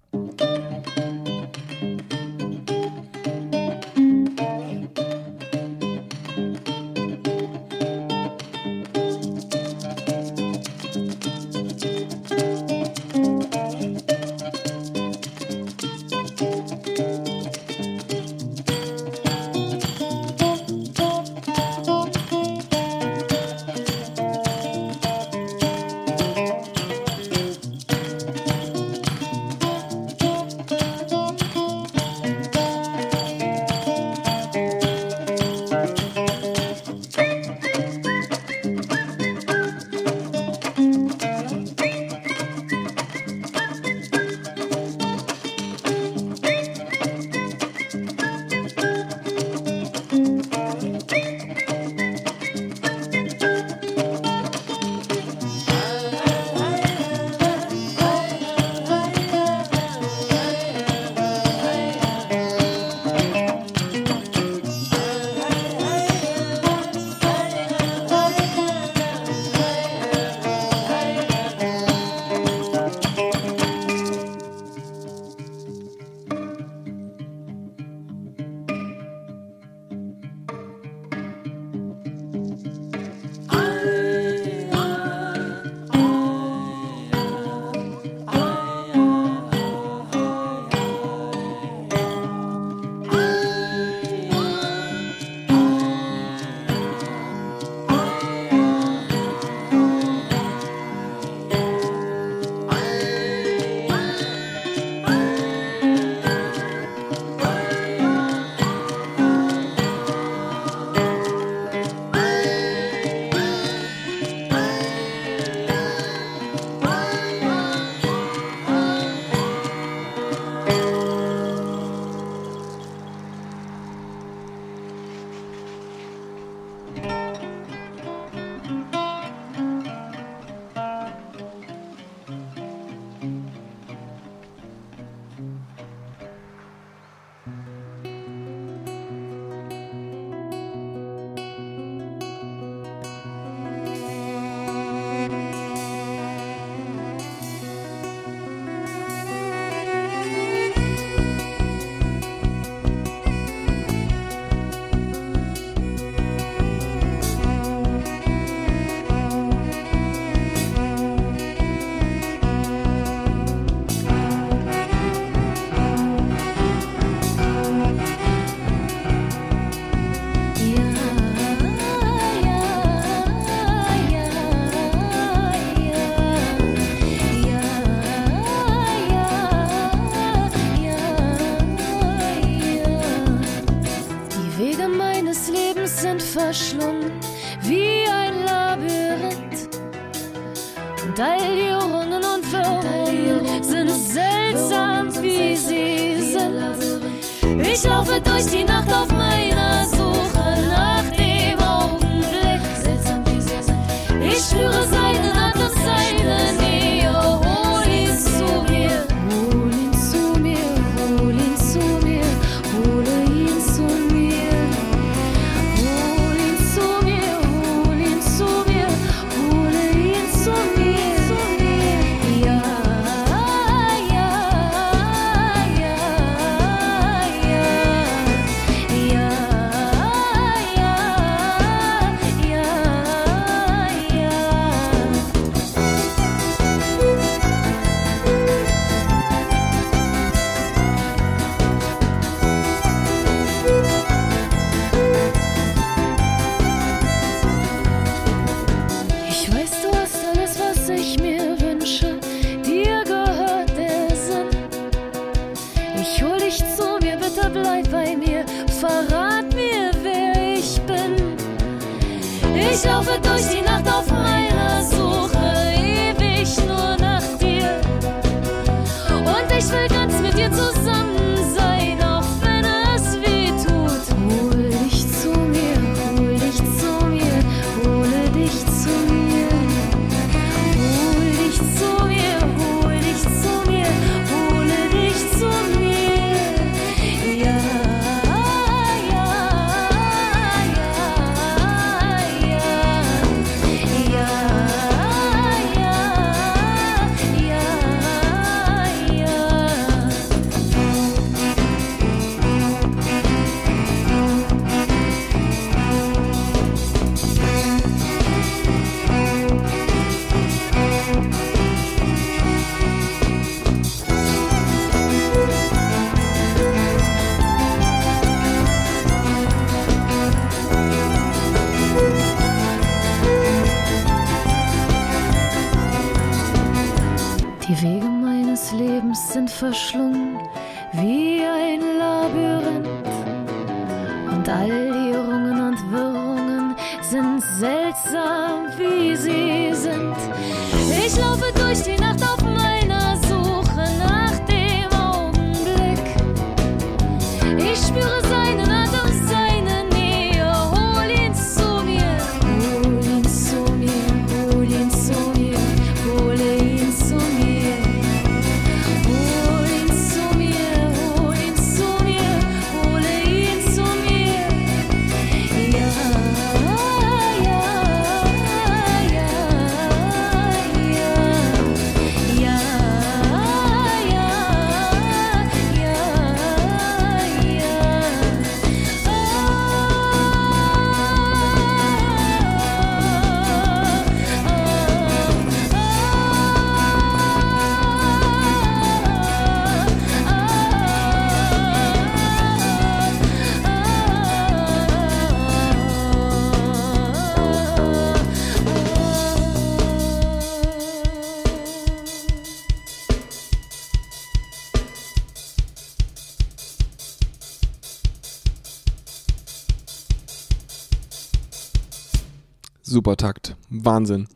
Wahnsinn. 413.70 414.28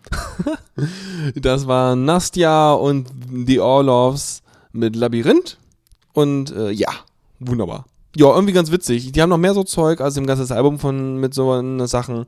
das 1.36 1.68
war 1.68 1.96
Nastja 1.96 2.74
und 2.74 3.08
The 3.46 3.60
Orlovs 3.60 4.42
mit 4.72 4.96
Labyrinth. 4.96 5.58
Und 6.14 6.52
äh, 6.52 6.72
ja, 6.72 6.90
wunderbar. 7.40 7.86
Ja, 8.16 8.34
irgendwie 8.34 8.54
ganz 8.54 8.72
witzig. 8.72 9.12
Die 9.12 9.22
haben 9.22 9.30
noch 9.30 9.38
mehr 9.38 9.56
so 9.56 9.64
Zeug 9.64 10.02
als 10.02 10.18
im 10.18 10.28
ganzen 10.28 10.52
Album 10.54 10.78
von 10.78 11.18
mit 11.18 11.34
so 11.34 11.86
Sachen. 11.88 12.26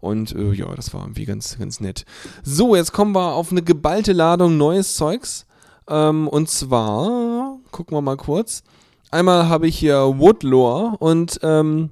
Und 0.00 0.32
äh, 0.34 0.52
ja, 0.52 0.72
das 0.74 0.92
war 0.94 1.02
irgendwie 1.02 1.24
ganz, 1.24 1.58
ganz 1.58 1.80
nett. 1.80 2.04
So, 2.42 2.76
jetzt 2.76 2.92
kommen 2.92 3.14
wir 3.14 3.32
auf 3.32 3.50
eine 3.50 3.62
geballte 3.62 4.12
Ladung 4.12 4.56
neues 4.56 4.94
Zeugs. 4.94 5.46
Ähm, 5.88 6.28
und 6.28 6.48
zwar, 6.50 7.58
gucken 7.70 7.96
wir 7.96 8.02
mal 8.02 8.16
kurz. 8.16 8.62
Einmal 9.10 9.48
habe 9.48 9.66
ich 9.66 9.78
hier 9.78 9.96
Woodlore 10.18 10.96
und 10.98 11.40
ähm, 11.42 11.90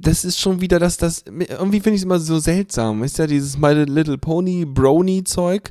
das 0.00 0.24
ist 0.24 0.38
schon 0.38 0.60
wieder 0.60 0.78
das, 0.78 0.96
das, 0.96 1.24
irgendwie 1.26 1.80
finde 1.80 1.96
ich 1.96 2.00
es 2.00 2.04
immer 2.04 2.18
so 2.18 2.38
seltsam. 2.38 3.02
Ist 3.02 3.18
ja 3.18 3.26
dieses 3.26 3.58
My 3.58 3.72
Little 3.72 4.18
Pony 4.18 4.64
Brony 4.64 5.24
Zeug. 5.24 5.70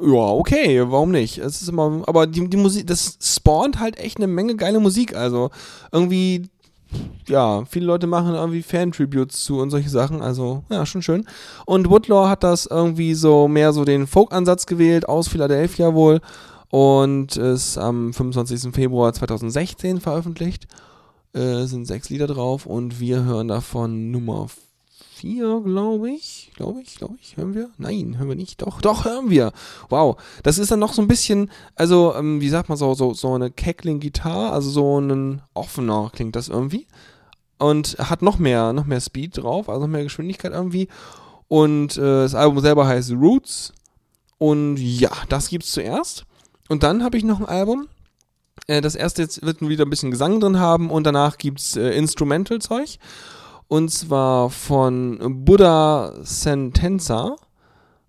Ja, 0.00 0.30
okay, 0.30 0.82
warum 0.86 1.10
nicht? 1.10 1.38
Es 1.38 1.62
ist 1.62 1.68
immer, 1.68 2.02
aber 2.06 2.26
die, 2.26 2.48
die 2.48 2.56
Musik, 2.56 2.86
das 2.86 3.18
spawnt 3.22 3.80
halt 3.80 3.98
echt 3.98 4.18
eine 4.18 4.26
Menge 4.26 4.56
geile 4.56 4.78
Musik. 4.78 5.16
Also 5.16 5.50
irgendwie, 5.90 6.50
ja, 7.28 7.64
viele 7.64 7.86
Leute 7.86 8.06
machen 8.06 8.34
irgendwie 8.34 8.62
Fan-Tributes 8.62 9.44
zu 9.44 9.58
und 9.58 9.70
solche 9.70 9.88
Sachen. 9.88 10.20
Also, 10.20 10.64
ja, 10.70 10.84
schon 10.84 11.02
schön. 11.02 11.26
Und 11.64 11.88
Woodlaw 11.88 12.28
hat 12.28 12.44
das 12.44 12.66
irgendwie 12.66 13.14
so 13.14 13.48
mehr 13.48 13.72
so 13.72 13.84
den 13.84 14.06
Folk-Ansatz 14.06 14.66
gewählt, 14.66 15.08
aus 15.08 15.28
Philadelphia 15.28 15.94
wohl. 15.94 16.20
Und 16.68 17.36
ist 17.36 17.78
am 17.78 18.12
25. 18.12 18.74
Februar 18.74 19.12
2016 19.12 20.00
veröffentlicht. 20.00 20.66
Äh, 21.36 21.66
sind 21.66 21.84
sechs 21.84 22.08
Lieder 22.08 22.26
drauf 22.26 22.64
und 22.64 22.98
wir 22.98 23.24
hören 23.24 23.48
davon 23.48 24.10
Nummer 24.10 24.48
vier, 25.12 25.60
glaube 25.60 26.10
ich. 26.10 26.50
Glaube 26.56 26.80
ich, 26.80 26.96
glaube 26.96 27.16
ich. 27.20 27.36
Hören 27.36 27.54
wir? 27.54 27.68
Nein, 27.76 28.16
hören 28.16 28.30
wir 28.30 28.36
nicht. 28.36 28.62
Doch, 28.62 28.80
doch, 28.80 29.04
hören 29.04 29.28
wir. 29.28 29.52
Wow. 29.90 30.16
Das 30.42 30.56
ist 30.56 30.70
dann 30.70 30.78
noch 30.78 30.94
so 30.94 31.02
ein 31.02 31.08
bisschen, 31.08 31.50
also, 31.74 32.14
ähm, 32.14 32.40
wie 32.40 32.48
sagt 32.48 32.70
man 32.70 32.78
so, 32.78 32.94
so, 32.94 33.12
so 33.12 33.34
eine 33.34 33.50
Cackling-Gitarre, 33.50 34.50
also 34.50 34.70
so 34.70 34.98
ein 34.98 35.42
offener 35.52 36.10
klingt 36.14 36.36
das 36.36 36.48
irgendwie. 36.48 36.86
Und 37.58 37.98
hat 37.98 38.22
noch 38.22 38.38
mehr, 38.38 38.72
noch 38.72 38.86
mehr 38.86 39.00
Speed 39.02 39.36
drauf, 39.36 39.68
also 39.68 39.82
noch 39.82 39.92
mehr 39.92 40.04
Geschwindigkeit 40.04 40.52
irgendwie. 40.52 40.88
Und 41.48 41.98
äh, 41.98 42.00
das 42.00 42.34
Album 42.34 42.60
selber 42.60 42.86
heißt 42.86 43.12
Roots. 43.12 43.74
Und 44.38 44.78
ja, 44.78 45.10
das 45.28 45.50
gibt's 45.50 45.72
zuerst. 45.72 46.24
Und 46.70 46.82
dann 46.82 47.04
habe 47.04 47.18
ich 47.18 47.24
noch 47.24 47.40
ein 47.40 47.46
Album. 47.46 47.88
Äh, 48.66 48.80
das 48.80 48.94
erste 48.94 49.22
jetzt 49.22 49.44
wird 49.44 49.60
wieder 49.60 49.84
ein 49.84 49.90
bisschen 49.90 50.10
Gesang 50.10 50.40
drin 50.40 50.58
haben 50.58 50.90
und 50.90 51.04
danach 51.04 51.38
gibt's 51.38 51.76
äh, 51.76 51.90
Instrumental-Zeug. 51.90 52.98
Und 53.68 53.90
zwar 53.90 54.50
von 54.50 55.44
Buddha 55.44 56.12
Sentenza. 56.22 57.36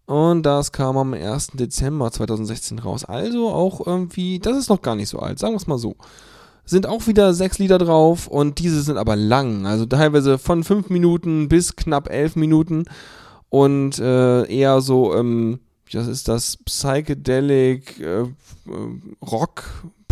Und 0.06 0.44
das 0.44 0.72
kam 0.72 0.96
am 0.98 1.14
1. 1.14 1.52
Dezember 1.56 2.12
2016 2.12 2.80
raus. 2.80 3.04
Also 3.04 3.50
auch 3.50 3.86
irgendwie, 3.86 4.40
das 4.40 4.58
ist 4.58 4.70
noch 4.70 4.82
gar 4.82 4.96
nicht 4.96 5.10
so 5.10 5.20
alt, 5.20 5.38
sagen 5.38 5.54
wir 5.54 5.58
es 5.58 5.68
mal 5.68 5.78
so. 5.78 5.98
Sind 6.64 6.86
auch 6.86 7.08
wieder 7.08 7.34
sechs 7.34 7.60
Lieder 7.60 7.78
drauf 7.78 8.28
und 8.28 8.60
diese 8.60 8.82
sind 8.82 8.98
aber 8.98 9.16
lang. 9.16 9.66
Also 9.66 9.86
teilweise 9.86 10.38
von 10.38 10.64
fünf 10.64 10.90
Minuten 10.90 11.50
bis 11.50 11.76
knapp 11.76 12.10
elf 12.10 12.36
Minuten. 12.36 12.86
Und 13.50 14.00
äh, 14.00 14.46
eher 14.46 14.82
so, 14.82 15.14
ähm, 15.16 15.60
das 15.92 16.08
ist 16.08 16.28
das 16.28 16.58
Psychedelic 16.58 18.00
äh, 18.00 18.22
äh, 18.22 18.28
Rock, 19.26 19.64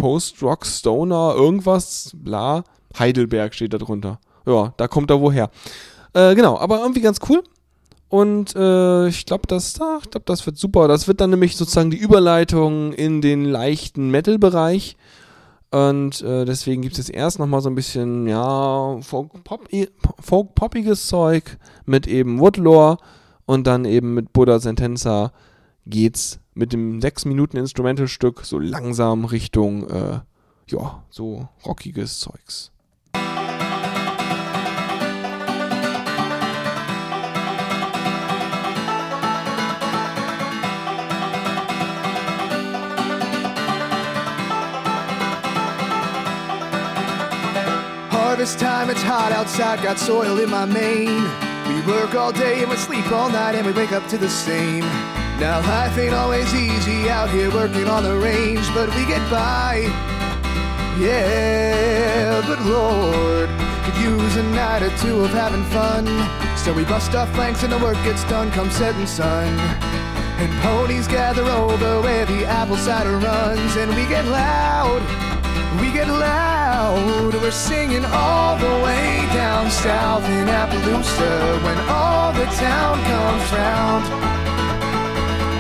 Post-Rock, 0.06 0.68
Stoner, 0.68 1.34
irgendwas, 1.36 2.12
bla. 2.14 2.64
Heidelberg 3.00 3.56
steht 3.56 3.74
da 3.74 3.80
drunter. 3.80 4.20
Ja, 4.46 4.72
da 4.78 4.88
kommt 4.88 5.10
er 5.10 5.20
woher. 5.20 5.50
Äh, 6.14 6.36
genau, 6.36 6.60
aber 6.60 6.80
irgendwie 6.82 7.02
ganz 7.02 7.18
cool. 7.28 7.42
Und 8.08 8.56
äh, 8.56 9.08
ich 9.08 9.26
glaube, 9.26 9.48
das, 9.48 9.80
ich 10.04 10.12
glaub, 10.12 10.24
das 10.28 10.46
wird 10.46 10.60
super. 10.60 10.88
Das 10.88 11.08
wird 11.08 11.22
dann 11.22 11.32
nämlich 11.32 11.58
sozusagen 11.58 11.90
die 11.90 11.98
Überleitung 11.98 12.94
in 12.94 13.20
den 13.22 13.46
leichten 13.46 14.12
Metal-Bereich. 14.12 14.96
Und 15.72 16.22
äh, 16.22 16.46
deswegen 16.46 16.84
gibt 16.84 17.00
es 17.00 17.08
jetzt 17.08 17.18
erst 17.18 17.40
nochmal 17.40 17.62
so 17.62 17.70
ein 17.70 17.76
bisschen, 17.76 18.28
ja, 18.28 18.98
Folk-Pop- 19.02 19.70
Folk-poppiges 20.20 21.08
Zeug 21.08 21.58
mit 21.88 22.06
eben 22.06 22.40
Woodlore 22.40 22.98
und 23.48 23.66
dann 23.66 23.86
eben 23.86 24.14
mit 24.14 24.34
Buddha 24.34 24.60
Sentenza 24.60 25.32
geht's 25.86 26.40
mit 26.54 26.74
dem 26.74 27.02
6 27.02 27.26
Minuten 27.26 27.58
Instrumentalstück 27.58 28.44
so 28.44 28.60
langsam 28.60 29.26
Richtung 29.26 29.90
äh, 29.90 30.20
ja, 30.68 31.04
so 31.10 31.48
rockiges 31.66 32.20
Zeugs. 32.20 32.72
Harvest 48.10 48.60
time, 48.60 48.90
it's 48.90 49.04
hot 49.04 49.32
outside, 49.32 49.82
got 49.82 49.98
soil 49.98 50.40
in 50.40 50.50
my 50.50 50.66
mane. 50.66 51.30
We 51.68 51.82
work 51.88 52.16
all 52.16 52.32
day 52.32 52.62
and 52.62 52.70
we 52.70 52.76
sleep 52.76 53.10
all 53.12 53.30
night 53.30 53.56
and 53.56 53.66
we 53.66 53.72
wake 53.74 53.92
up 53.92 54.08
to 54.10 54.18
the 54.18 54.30
same. 54.30 54.84
Now 55.40 55.60
life 55.62 55.98
ain't 55.98 56.14
always 56.14 56.54
easy 56.56 57.10
out 57.10 57.30
here 57.30 57.52
working 57.52 57.88
on 57.88 58.04
the 58.04 58.18
range, 58.18 58.68
but 58.74 58.88
we 58.96 59.06
get 59.06 59.30
by. 59.30 59.82
Yeah, 60.98 62.42
but 62.48 62.62
Lord, 62.62 63.50
could 63.84 63.98
use 64.02 64.36
a 64.38 64.44
night 64.44 64.82
or 64.82 64.96
two 64.98 65.20
of 65.26 65.32
having 65.32 65.64
fun. 65.66 66.06
So 66.58 66.72
we 66.74 66.86
bust 66.86 67.14
our 67.16 67.28
flanks 67.28 67.64
and 67.64 67.72
the 67.72 67.78
work 67.80 68.02
gets 68.06 68.24
done 68.26 68.50
come 68.52 68.72
setting 68.72 69.06
sun. 69.06 69.60
And 70.40 70.52
ponies 70.62 71.08
gather 71.08 71.44
over 71.44 72.02
where 72.02 72.26
the 72.26 72.46
apple 72.46 72.78
cider 72.78 73.18
runs, 73.18 73.76
and 73.76 73.90
we 73.94 74.06
get 74.08 74.26
loud. 74.26 75.02
We 75.82 75.92
get 75.92 76.08
loud, 76.08 77.34
we're 77.34 77.52
singing 77.52 78.06
all 78.06 78.58
the 78.58 78.84
way 78.84 79.28
down 79.34 79.70
south 79.70 80.24
in 80.24 80.48
Appaloosa 80.48 81.64
when 81.64 81.78
all 81.90 82.32
the 82.32 82.46
town 82.46 83.04
comes 83.04 83.52
round. 83.52 84.35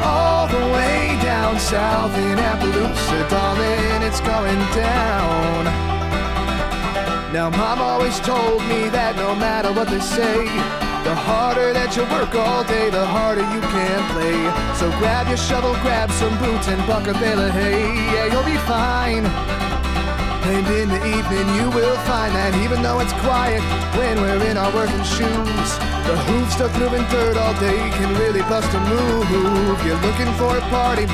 All 0.06 0.47
the 0.47 0.66
way 0.78 1.18
down 1.22 1.60
south 1.60 2.16
in 2.18 2.38
Appaloosa, 2.38 3.30
darling, 3.30 4.03
it's 4.08 4.22
going 4.22 4.62
down. 4.74 5.66
Now, 7.34 7.49
Mom 7.49 7.82
always 7.82 8.20
told 8.22 8.62
me 8.70 8.88
that 8.89 9.16
no 9.18 9.36
matter 9.36 9.74
what 9.74 9.89
they 9.89 9.99
say, 9.99 10.45
the 11.03 11.14
harder 11.14 11.74
that 11.74 11.95
you 11.97 12.03
work 12.16 12.34
all 12.34 12.64
day, 12.64 12.89
the 12.89 13.06
harder 13.06 13.41
you 13.41 13.62
can 13.62 13.99
play. 14.16 14.39
So 14.80 14.89
grab 14.97 15.28
your 15.28 15.38
shovel, 15.38 15.74
grab 15.82 16.10
some 16.12 16.38
boots, 16.39 16.68
and 16.68 16.80
buck 16.88 17.08
a 17.08 17.14
bale 17.14 17.41
of 17.41 17.51
hay. 17.51 17.93
Yeah, 18.14 18.32
you'll 18.32 18.47
be 18.47 18.58
fine. 18.66 19.26
And 20.45 20.66
in 20.68 20.89
the 20.89 21.03
evening 21.06 21.47
you 21.58 21.70
will 21.72 21.97
find 22.06 22.34
that 22.34 22.53
even 22.64 22.82
though 22.82 22.99
it's 23.01 23.14
quiet 23.26 23.62
when 23.97 24.22
we're 24.22 24.45
in 24.49 24.58
our 24.58 24.72
working 24.74 25.03
shoes, 25.03 25.95
the 26.06 26.16
hooves 26.28 26.53
stuck 26.53 26.72
moving 26.78 27.06
dirt 27.10 27.36
all 27.38 27.53
day 27.60 27.89
can 27.97 28.10
really 28.18 28.41
bust 28.41 28.72
a 28.74 28.80
move. 28.80 29.26
You're 29.86 30.01
looking 30.08 30.32
for 30.39 30.58
a 30.58 30.62
party? 30.70 31.06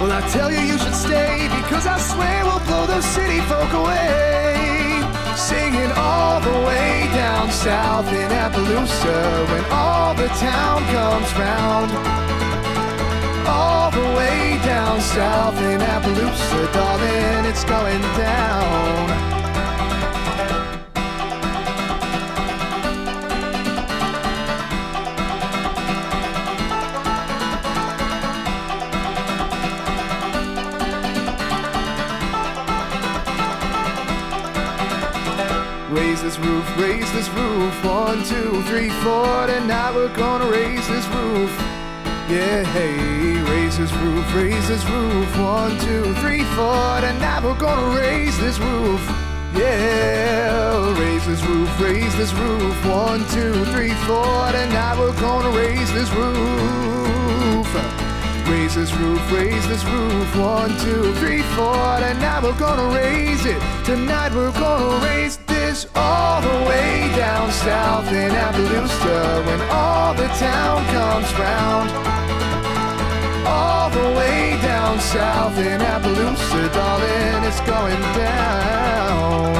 Well, 0.00 0.12
I 0.12 0.22
tell 0.32 0.50
you 0.50 0.60
you 0.60 0.78
should 0.78 0.94
stay 0.94 1.48
because 1.60 1.86
I 1.86 1.98
swear 1.98 2.44
we'll 2.44 2.64
blow 2.66 2.86
those 2.86 3.04
city 3.04 3.40
folk 3.50 3.72
away. 3.72 5.04
Singing 5.36 5.92
all 5.92 6.40
the 6.40 6.58
way 6.66 7.08
down 7.14 7.50
south 7.50 8.08
in 8.12 8.30
Appaloosa 8.44 9.18
when 9.50 9.64
all 9.70 10.14
the 10.14 10.28
town 10.40 10.78
comes 10.96 11.30
round 11.38 11.90
all 13.48 13.90
the 13.90 14.08
way 14.18 14.60
down 14.64 15.00
south 15.00 15.56
in 15.56 15.80
Appaloosa, 15.80 16.72
darling, 16.74 17.46
it's 17.50 17.64
going 17.64 18.02
down. 18.16 19.37
Raise 36.18 36.34
this 36.34 36.46
roof, 36.46 36.76
raise 36.76 37.12
this 37.12 37.28
roof. 37.28 37.84
One, 37.84 38.24
two, 38.24 38.60
three, 38.64 38.90
four. 39.04 39.46
Tonight 39.46 39.94
we're 39.94 40.12
gonna 40.16 40.50
raise 40.50 40.84
this 40.88 41.06
roof. 41.06 41.48
Yeah, 42.28 42.64
hey, 42.64 43.40
raise 43.42 43.78
this 43.78 43.92
roof, 43.92 44.34
raise 44.34 44.66
this 44.66 44.84
roof. 44.86 45.38
One, 45.38 45.78
two, 45.78 46.12
three, 46.14 46.42
four. 46.56 47.00
Tonight 47.02 47.42
we're 47.44 47.54
gonna 47.54 47.96
raise 47.96 48.36
this 48.40 48.58
roof. 48.58 49.00
Yeah, 49.54 50.98
raise 50.98 51.24
this 51.24 51.40
roof, 51.44 51.80
raise 51.80 52.16
this 52.16 52.32
roof. 52.32 52.74
One, 52.84 53.20
two, 53.28 53.64
three, 53.66 53.94
four. 54.08 54.50
Tonight 54.50 54.96
we're 54.98 55.20
gonna 55.20 55.56
raise 55.56 55.92
this 55.92 56.10
roof. 56.10 57.68
Raise 58.48 58.74
this 58.74 58.92
roof, 58.94 59.22
raise 59.30 59.68
this 59.68 59.84
roof. 59.84 60.36
One, 60.36 60.76
two, 60.80 61.14
three, 61.20 61.42
four. 61.54 62.00
Tonight 62.00 62.40
we're 62.42 62.58
gonna 62.58 62.92
raise 62.92 63.46
it. 63.46 63.62
Tonight 63.84 64.34
we're 64.34 64.50
gonna 64.50 65.06
raise 65.06 65.38
this 65.78 65.90
all 65.94 66.40
the 66.40 66.58
way 66.68 67.08
down 67.16 67.50
south 67.50 68.10
in 68.12 68.30
Appaloosa 68.30 69.46
when 69.46 69.60
all 69.70 70.14
the 70.14 70.28
town 70.38 70.76
comes 70.96 71.30
round. 71.38 71.88
All 73.46 73.90
the 73.90 74.08
way 74.18 74.58
down 74.62 74.98
south 75.00 75.56
in 75.58 75.80
Appaloosa, 75.80 76.72
darling, 76.74 77.44
it's 77.48 77.60
going 77.60 78.02
down. 78.16 79.54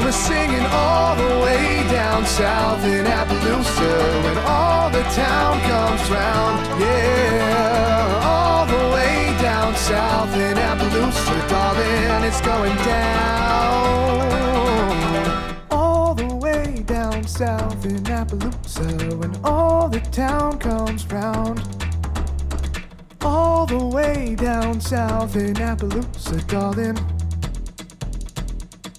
We're 0.00 0.12
singing 0.12 0.66
all 0.82 1.14
the 1.16 1.34
way 1.44 1.86
down 1.90 2.26
south 2.26 2.84
in 2.84 3.04
Appaloosa 3.06 3.94
when 4.24 4.38
all 4.56 4.90
the 4.90 5.04
town 5.24 5.60
comes 5.70 6.02
round. 6.10 6.54
Yeah, 6.80 8.28
all 8.32 8.66
the 8.66 8.84
way 8.96 9.16
down 9.40 9.74
south 9.76 10.34
in 10.36 10.56
Appaloosa, 10.56 11.48
darling, 11.48 12.24
it's 12.28 12.40
going 12.40 12.76
down. 12.84 13.34
Down 17.24 17.30
south 17.30 17.86
in 17.86 18.04
Appaloosa 18.04 19.18
when 19.18 19.34
all 19.42 19.88
the 19.88 20.00
town 20.00 20.58
comes 20.58 21.06
round. 21.06 21.58
All 23.22 23.64
the 23.64 23.82
way 23.82 24.34
down 24.34 24.78
south 24.78 25.34
in 25.34 25.54
Appaloosa, 25.54 26.46
darling. 26.48 26.98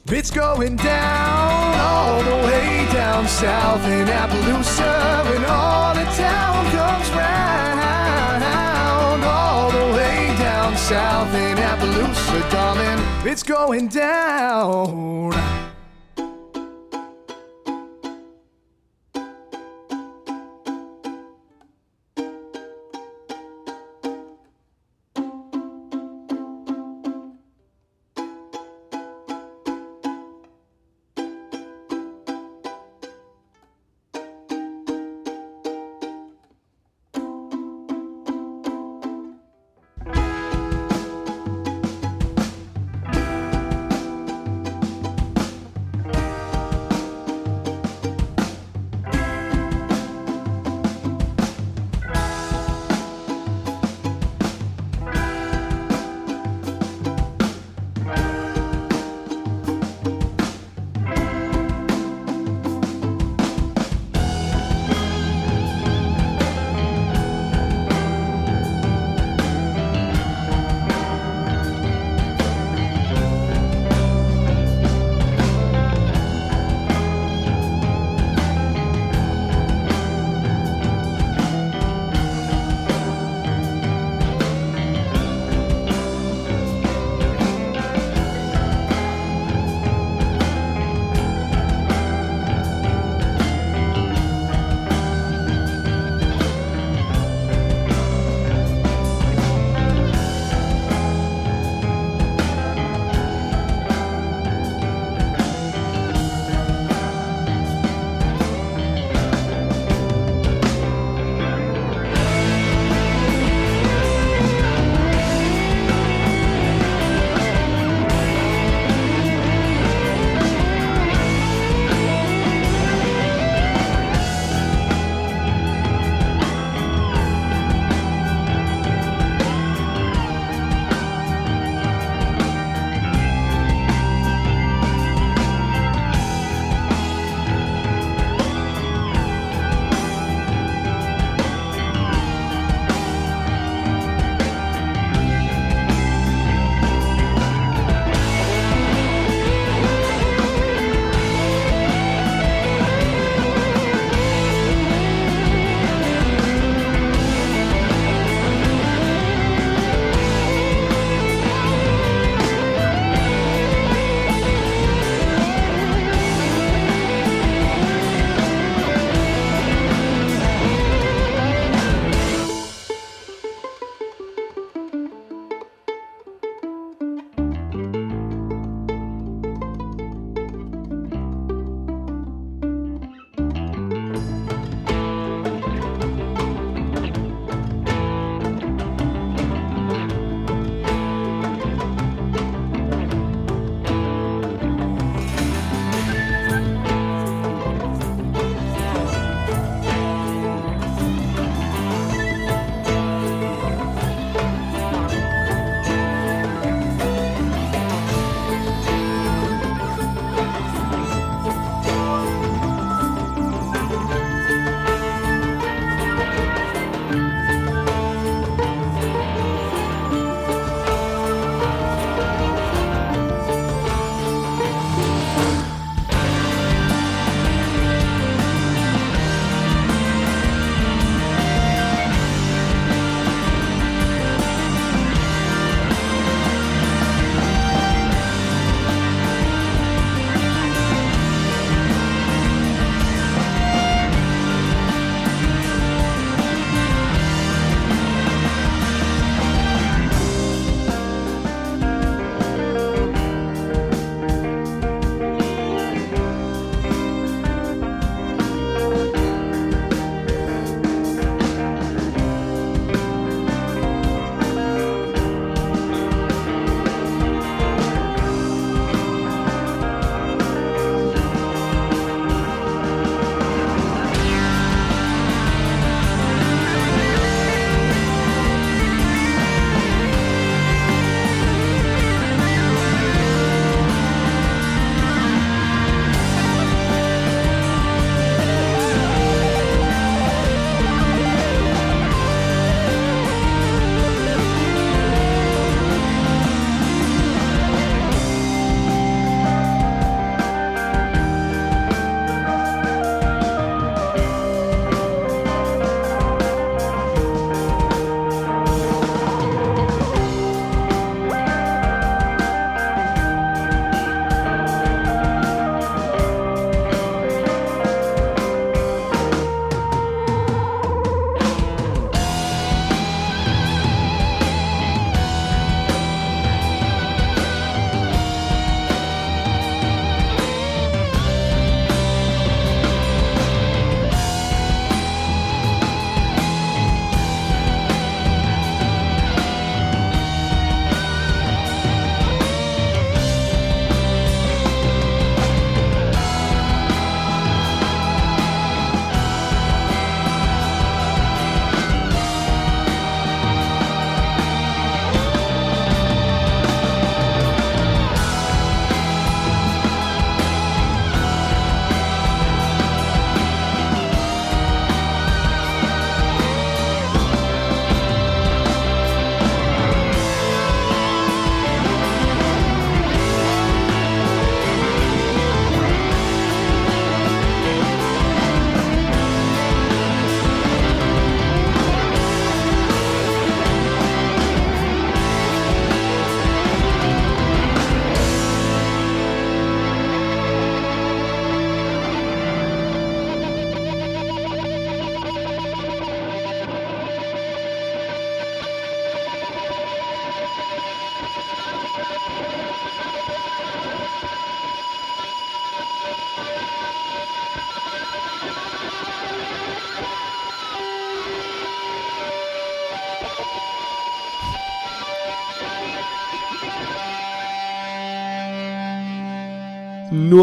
It's 0.07 0.31
going 0.31 0.75
down 0.77 1.75
all 1.79 2.23
the 2.23 2.47
way 2.47 2.87
down 2.91 3.27
south 3.27 3.85
in 3.85 4.07
Appaloosa 4.07 5.23
when 5.29 5.45
all 5.45 5.93
the 5.93 6.05
town 6.17 6.65
comes 6.71 7.09
round. 7.11 8.43
All 9.23 9.69
the 9.69 9.93
way 9.95 10.35
down 10.39 10.75
south 10.77 11.31
in 11.35 11.57
Appaloosa, 11.57 12.51
darling. 12.51 13.27
It's 13.31 13.43
going 13.43 13.87
down. 13.87 15.64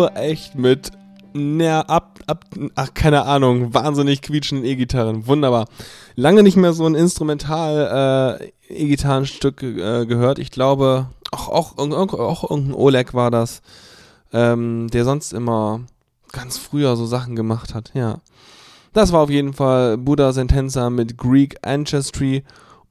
Nur 0.03 0.16
echt 0.16 0.57
mit, 0.57 0.90
na, 1.32 1.82
ab, 1.82 2.18
ab, 2.26 2.44
ach, 2.74 2.92
keine 2.92 3.24
Ahnung, 3.24 3.72
wahnsinnig 3.72 4.20
quietschenden 4.20 4.66
E-Gitarren. 4.66 5.28
Wunderbar. 5.28 5.68
Lange 6.16 6.42
nicht 6.42 6.57
mehr 6.57 6.72
so 6.72 6.84
ein 6.86 6.96
Instrumental 6.96 8.40
äh, 8.68 8.84
äh, 9.62 10.07
gehört. 10.07 10.40
Ich 10.40 10.50
glaube, 10.50 11.07
auch, 11.30 11.50
auch, 11.50 11.78
auch, 11.78 12.14
auch 12.14 12.50
irgendein 12.50 12.74
Oleg 12.74 13.14
war 13.14 13.30
das, 13.30 13.62
ähm, 14.32 14.88
der 14.90 15.05
sonst 15.05 15.32
immer 15.32 15.82
ganz 16.32 16.59
früher 16.59 16.96
so 16.96 17.07
Sachen 17.07 17.36
gemacht 17.36 17.72
hat, 17.72 17.92
ja. 17.94 18.18
Das 18.92 19.12
war 19.12 19.20
auf 19.20 19.30
jeden 19.30 19.53
Fall 19.53 19.98
Buddha 19.98 20.32
Sentenza 20.32 20.90
mit 20.90 21.16
Greek 21.16 21.59
Ancestry. 21.62 22.42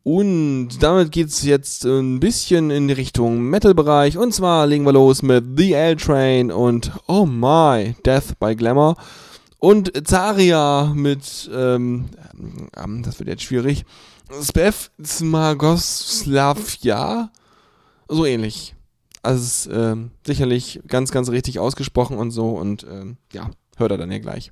Und 0.04 0.82
damit 0.82 1.12
geht's 1.12 1.44
jetzt 1.44 1.86
ein 1.86 2.20
bisschen 2.20 2.72
in 2.72 2.88
die 2.88 2.96
Richtung 2.96 3.44
Metal-Bereich. 3.44 4.18
Und 4.18 4.34
zwar 4.34 4.66
legen 4.66 4.84
wir 4.86 4.94
los 4.94 5.22
mit 5.22 5.46
The 5.58 5.74
L-Train 5.74 6.52
und 6.52 6.92
Oh 7.08 7.28
My, 7.28 7.94
Death 8.04 8.40
by 8.40 8.56
Glamour. 8.56 8.96
Und 9.60 9.92
Zaria 10.08 10.92
mit, 10.96 11.52
ähm, 11.54 12.06
ähm, 12.76 13.04
das 13.04 13.20
wird 13.20 13.30
jetzt 13.30 13.44
schwierig, 13.44 13.86
Spev 14.42 14.90
Smagoslavia. 15.04 17.30
So 18.08 18.26
ähnlich. 18.26 18.74
Also 19.22 19.44
es 19.44 19.70
ähm, 19.72 20.10
sicherlich 20.26 20.82
ganz, 20.88 21.12
ganz 21.12 21.30
richtig 21.30 21.60
ausgesprochen 21.60 22.18
und 22.18 22.32
so. 22.32 22.50
Und 22.50 22.88
ähm, 22.90 23.18
ja, 23.34 23.52
hört 23.78 23.92
er 23.92 24.00
dann 24.00 24.12
ja 24.12 24.18
gleich. 24.18 24.52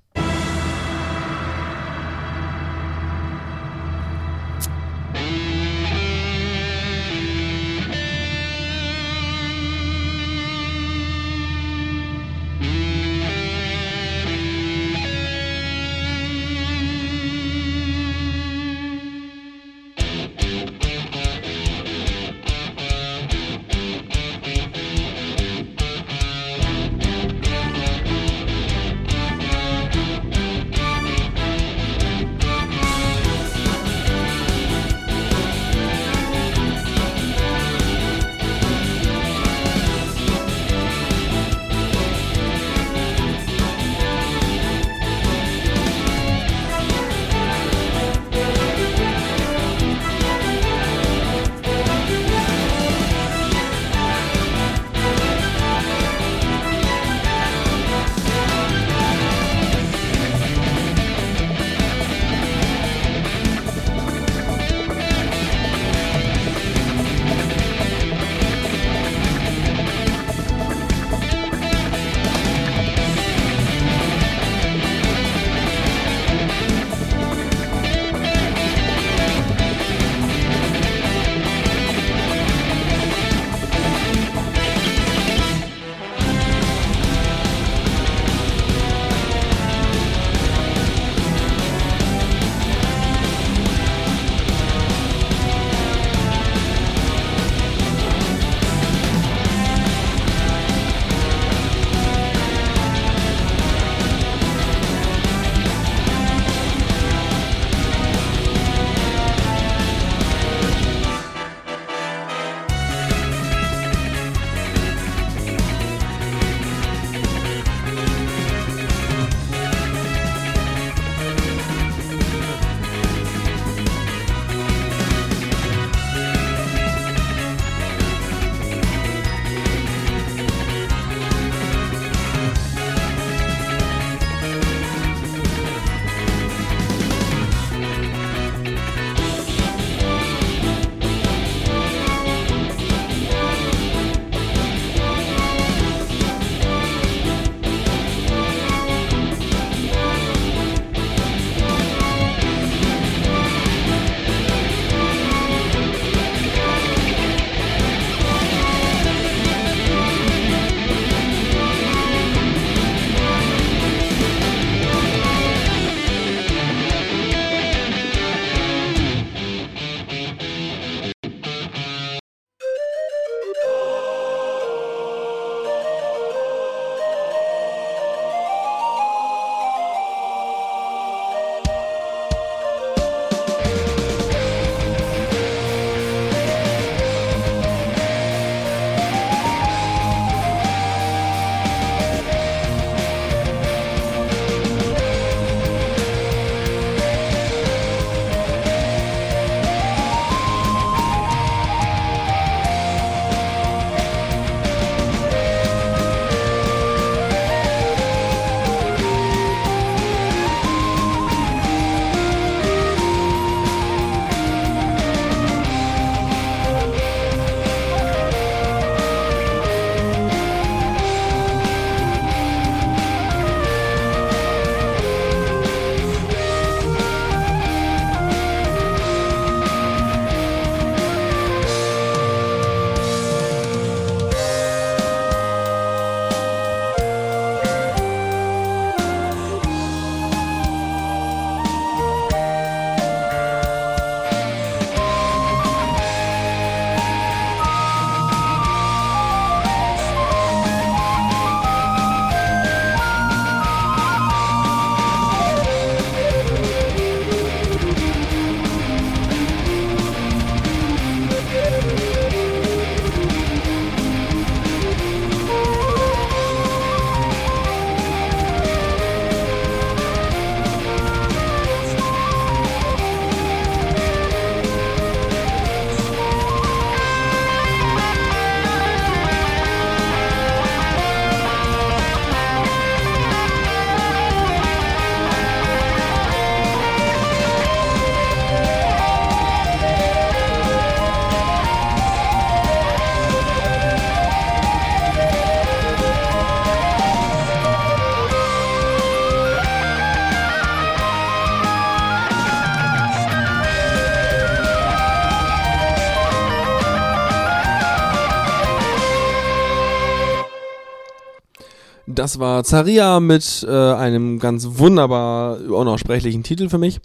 Das 312.20 312.38
war 312.38 312.66
Zaria 312.66 313.22
mit 313.22 313.66
äh, 313.66 313.94
einem 313.94 314.40
ganz 314.40 314.68
wunderbar 314.72 315.58
unaussprechlichen 315.70 316.44
Titel 316.44 316.68
für 316.68 316.78
mich. 316.78 317.00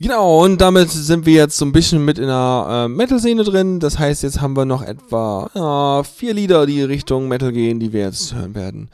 Genau, 0.00 0.42
und 0.42 0.62
damit 0.62 0.88
sind 0.88 1.26
wir 1.26 1.34
jetzt 1.34 1.58
so 1.58 1.66
ein 1.66 1.72
bisschen 1.72 2.02
mit 2.02 2.18
in 2.18 2.28
der 2.28 2.86
äh, 2.86 2.88
Metal-Szene 2.88 3.44
drin. 3.44 3.80
Das 3.80 3.98
heißt, 3.98 4.22
jetzt 4.22 4.40
haben 4.40 4.56
wir 4.56 4.64
noch 4.64 4.80
etwa 4.80 5.50
ja, 5.54 6.02
vier 6.04 6.32
Lieder, 6.32 6.64
die 6.64 6.80
Richtung 6.82 7.28
Metal 7.28 7.52
gehen, 7.52 7.80
die 7.80 7.92
wir 7.92 8.00
jetzt 8.00 8.34
hören 8.34 8.54
werden. 8.54 8.88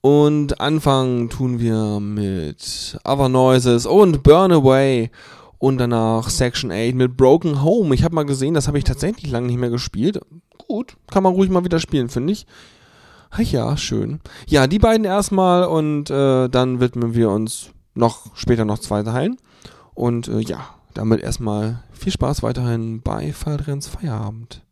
Und 0.00 0.60
anfangen 0.60 1.30
tun 1.30 1.60
wir 1.60 2.00
mit 2.00 2.98
Other 3.04 3.28
Noises 3.28 3.86
und 3.86 4.24
Burn 4.24 4.50
Away. 4.50 5.12
Und 5.58 5.78
danach 5.78 6.28
Section 6.28 6.72
8 6.72 6.96
mit 6.96 7.16
Broken 7.16 7.62
Home. 7.62 7.94
Ich 7.94 8.02
habe 8.02 8.16
mal 8.16 8.26
gesehen, 8.26 8.54
das 8.54 8.66
habe 8.66 8.78
ich 8.78 8.84
tatsächlich 8.84 9.30
lange 9.30 9.46
nicht 9.46 9.60
mehr 9.60 9.70
gespielt. 9.70 10.20
Gut, 10.66 10.96
kann 11.08 11.22
man 11.22 11.34
ruhig 11.34 11.50
mal 11.50 11.64
wieder 11.64 11.78
spielen, 11.78 12.08
finde 12.08 12.32
ich. 12.32 12.46
Ja, 13.38 13.76
schön. 13.76 14.20
Ja, 14.46 14.66
die 14.66 14.78
beiden 14.78 15.04
erstmal 15.04 15.64
und 15.64 16.10
äh, 16.10 16.48
dann 16.48 16.80
widmen 16.80 17.14
wir 17.14 17.30
uns 17.30 17.70
noch 17.94 18.36
später 18.36 18.64
noch 18.64 18.78
zwei 18.78 19.02
Teilen. 19.02 19.36
Und 19.94 20.28
äh, 20.28 20.40
ja, 20.40 20.60
damit 20.94 21.20
erstmal 21.20 21.82
viel 21.92 22.12
Spaß 22.12 22.42
weiterhin 22.42 23.00
bei 23.02 23.32
Fallrenns 23.32 23.88
Feierabend. 23.88 24.62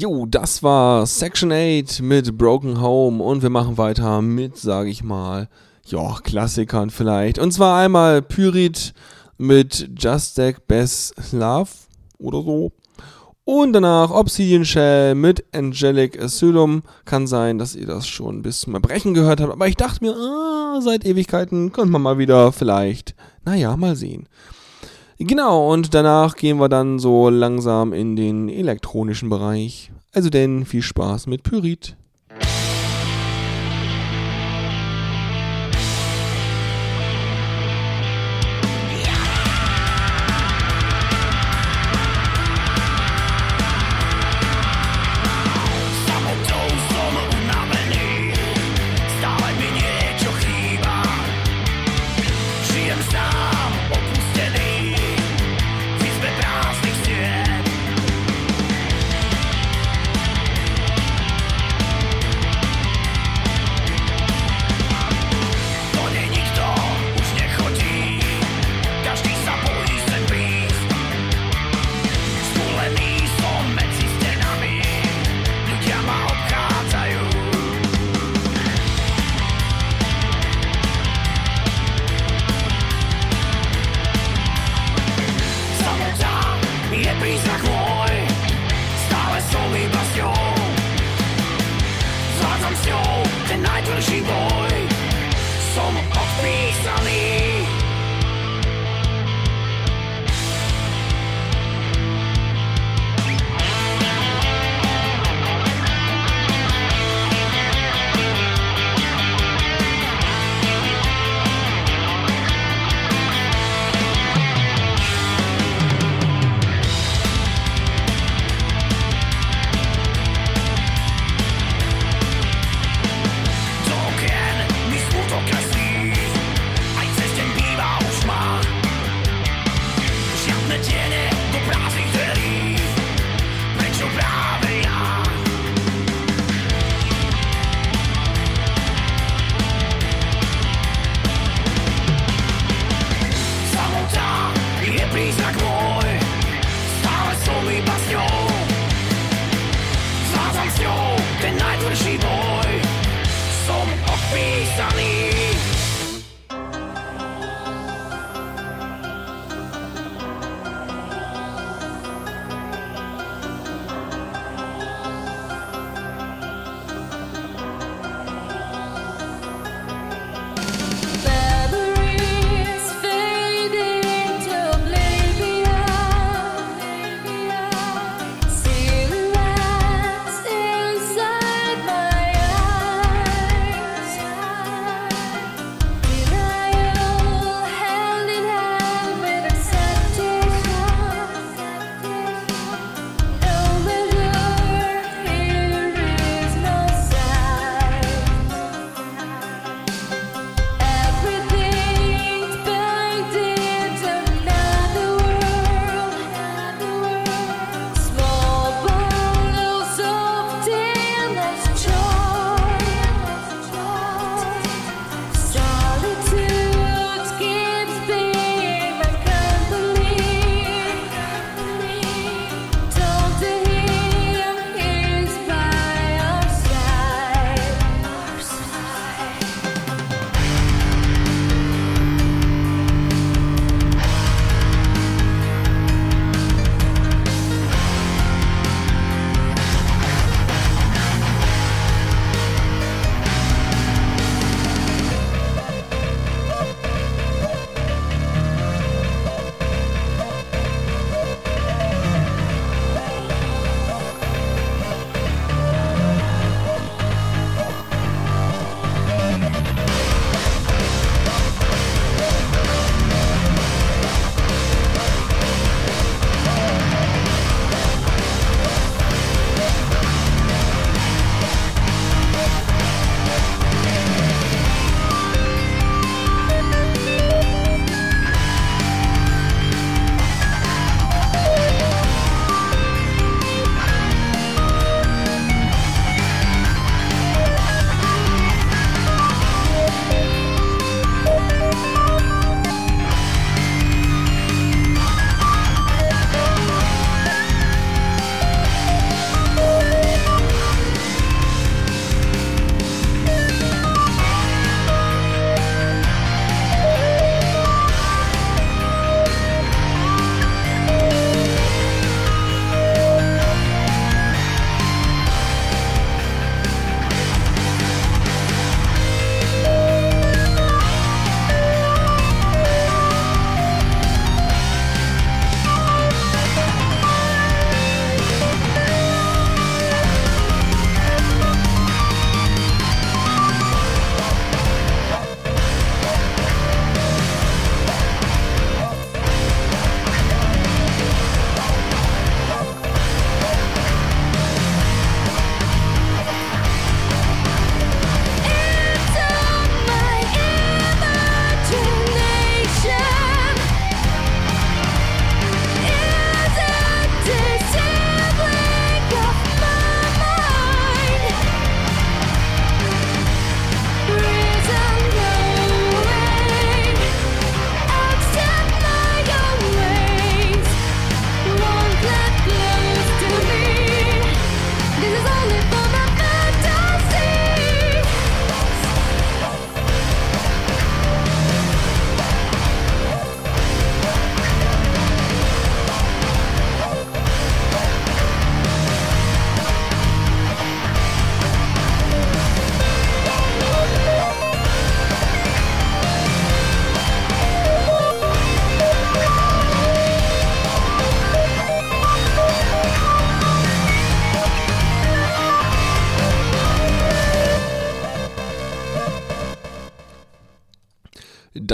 Jo, 0.00 0.24
das 0.24 0.62
war 0.62 1.04
Section 1.04 1.52
8 1.52 2.00
mit 2.00 2.38
Broken 2.38 2.80
Home 2.80 3.22
und 3.22 3.42
wir 3.42 3.50
machen 3.50 3.76
weiter 3.76 4.22
mit, 4.22 4.56
sage 4.56 4.88
ich 4.88 5.04
mal, 5.04 5.50
ja, 5.84 6.16
Klassikern 6.24 6.88
vielleicht. 6.88 7.38
Und 7.38 7.52
zwar 7.52 7.78
einmal 7.78 8.22
Pyrit 8.22 8.94
mit 9.36 9.90
Just 9.98 10.32
Stack 10.32 10.66
Best 10.66 11.12
Love 11.32 11.68
oder 12.16 12.40
so. 12.40 12.72
Und 13.44 13.74
danach 13.74 14.10
Obsidian 14.10 14.64
Shell 14.64 15.14
mit 15.16 15.44
Angelic 15.54 16.18
Asylum. 16.18 16.82
Kann 17.04 17.26
sein, 17.26 17.58
dass 17.58 17.76
ihr 17.76 17.86
das 17.86 18.08
schon 18.08 18.40
bis 18.40 18.60
zum 18.60 18.72
Erbrechen 18.72 19.12
gehört 19.12 19.42
habt, 19.42 19.52
aber 19.52 19.68
ich 19.68 19.76
dachte 19.76 20.02
mir, 20.02 20.16
ah, 20.16 20.80
seit 20.80 21.04
Ewigkeiten 21.04 21.72
könnte 21.72 21.92
man 21.92 22.00
mal 22.00 22.16
wieder 22.16 22.52
vielleicht, 22.52 23.14
naja, 23.44 23.76
mal 23.76 23.96
sehen. 23.96 24.30
Genau, 25.22 25.70
und 25.70 25.92
danach 25.92 26.34
gehen 26.34 26.58
wir 26.60 26.70
dann 26.70 26.98
so 26.98 27.28
langsam 27.28 27.92
in 27.92 28.16
den 28.16 28.48
elektronischen 28.48 29.28
Bereich. 29.28 29.92
Also 30.14 30.30
denn 30.30 30.64
viel 30.64 30.80
Spaß 30.80 31.26
mit 31.26 31.42
Pyrit. 31.42 31.94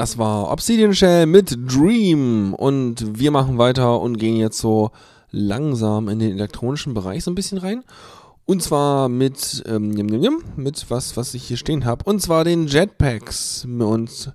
Das 0.06 0.18
war 0.18 0.52
Obsidian 0.52 0.94
Shell 0.94 1.26
mit 1.26 1.58
Dream 1.66 2.54
und 2.54 3.18
wir 3.18 3.32
machen 3.32 3.58
weiter 3.58 4.00
und 4.00 4.18
gehen 4.18 4.36
jetzt 4.36 4.58
so 4.58 4.92
langsam 5.32 6.08
in 6.08 6.20
den 6.20 6.30
elektronischen 6.30 6.94
Bereich 6.94 7.24
so 7.24 7.32
ein 7.32 7.34
bisschen 7.34 7.58
rein. 7.58 7.82
Und 8.44 8.62
zwar 8.62 9.08
mit, 9.08 9.64
ähm, 9.66 9.90
mit 10.54 10.86
was, 10.90 11.16
was 11.16 11.34
ich 11.34 11.42
hier 11.42 11.56
stehen 11.56 11.84
habe. 11.84 12.04
Und 12.04 12.22
zwar 12.22 12.44
den 12.44 12.68
Jetpacks 12.68 13.64
und, 13.64 14.32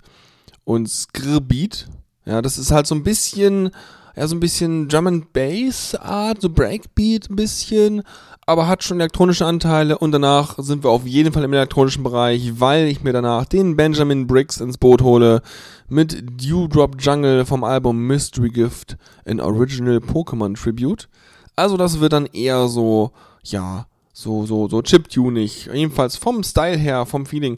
und 0.66 0.90
Skribeat. 0.90 1.88
Ja, 2.26 2.42
das 2.42 2.58
ist 2.58 2.72
halt 2.72 2.86
so 2.86 2.94
ein 2.94 3.04
bisschen, 3.04 3.72
ja, 4.18 4.28
so 4.28 4.36
ein 4.36 4.42
bisschen 4.42 4.90
Drum 4.90 5.08
and 5.08 5.32
Bass 5.32 5.96
Art, 5.96 6.42
so 6.42 6.50
Breakbeat 6.50 7.30
ein 7.30 7.38
bisschen, 7.38 8.04
aber 8.52 8.68
hat 8.68 8.84
schon 8.84 9.00
elektronische 9.00 9.46
Anteile 9.46 9.98
und 9.98 10.12
danach 10.12 10.56
sind 10.58 10.84
wir 10.84 10.90
auf 10.90 11.08
jeden 11.08 11.32
Fall 11.32 11.46
im 11.46 11.54
elektronischen 11.54 12.04
Bereich, 12.04 12.60
weil 12.60 12.88
ich 12.88 13.02
mir 13.02 13.14
danach 13.14 13.46
den 13.46 13.78
Benjamin 13.78 14.28
Briggs 14.28 14.60
ins 14.60 14.78
Boot 14.78 15.02
hole 15.02 15.42
mit 15.88 16.22
Dewdrop 16.22 16.98
Jungle 17.00 17.46
vom 17.46 17.64
Album 17.64 18.06
Mystery 18.08 18.50
Gift 18.50 18.98
in 19.24 19.40
Original 19.40 20.00
Pokémon 20.00 20.62
Tribute. 20.62 21.08
Also 21.56 21.78
das 21.78 22.02
wird 22.02 22.12
dann 22.12 22.26
eher 22.26 22.68
so, 22.68 23.12
ja, 23.44 23.86
so, 24.12 24.46
so, 24.46 24.68
so 24.68 24.82
Chiptunig, 24.82 25.70
jedenfalls 25.74 26.18
vom 26.18 26.44
Style 26.44 26.78
her, 26.78 27.06
vom 27.06 27.26
Feeling. 27.26 27.58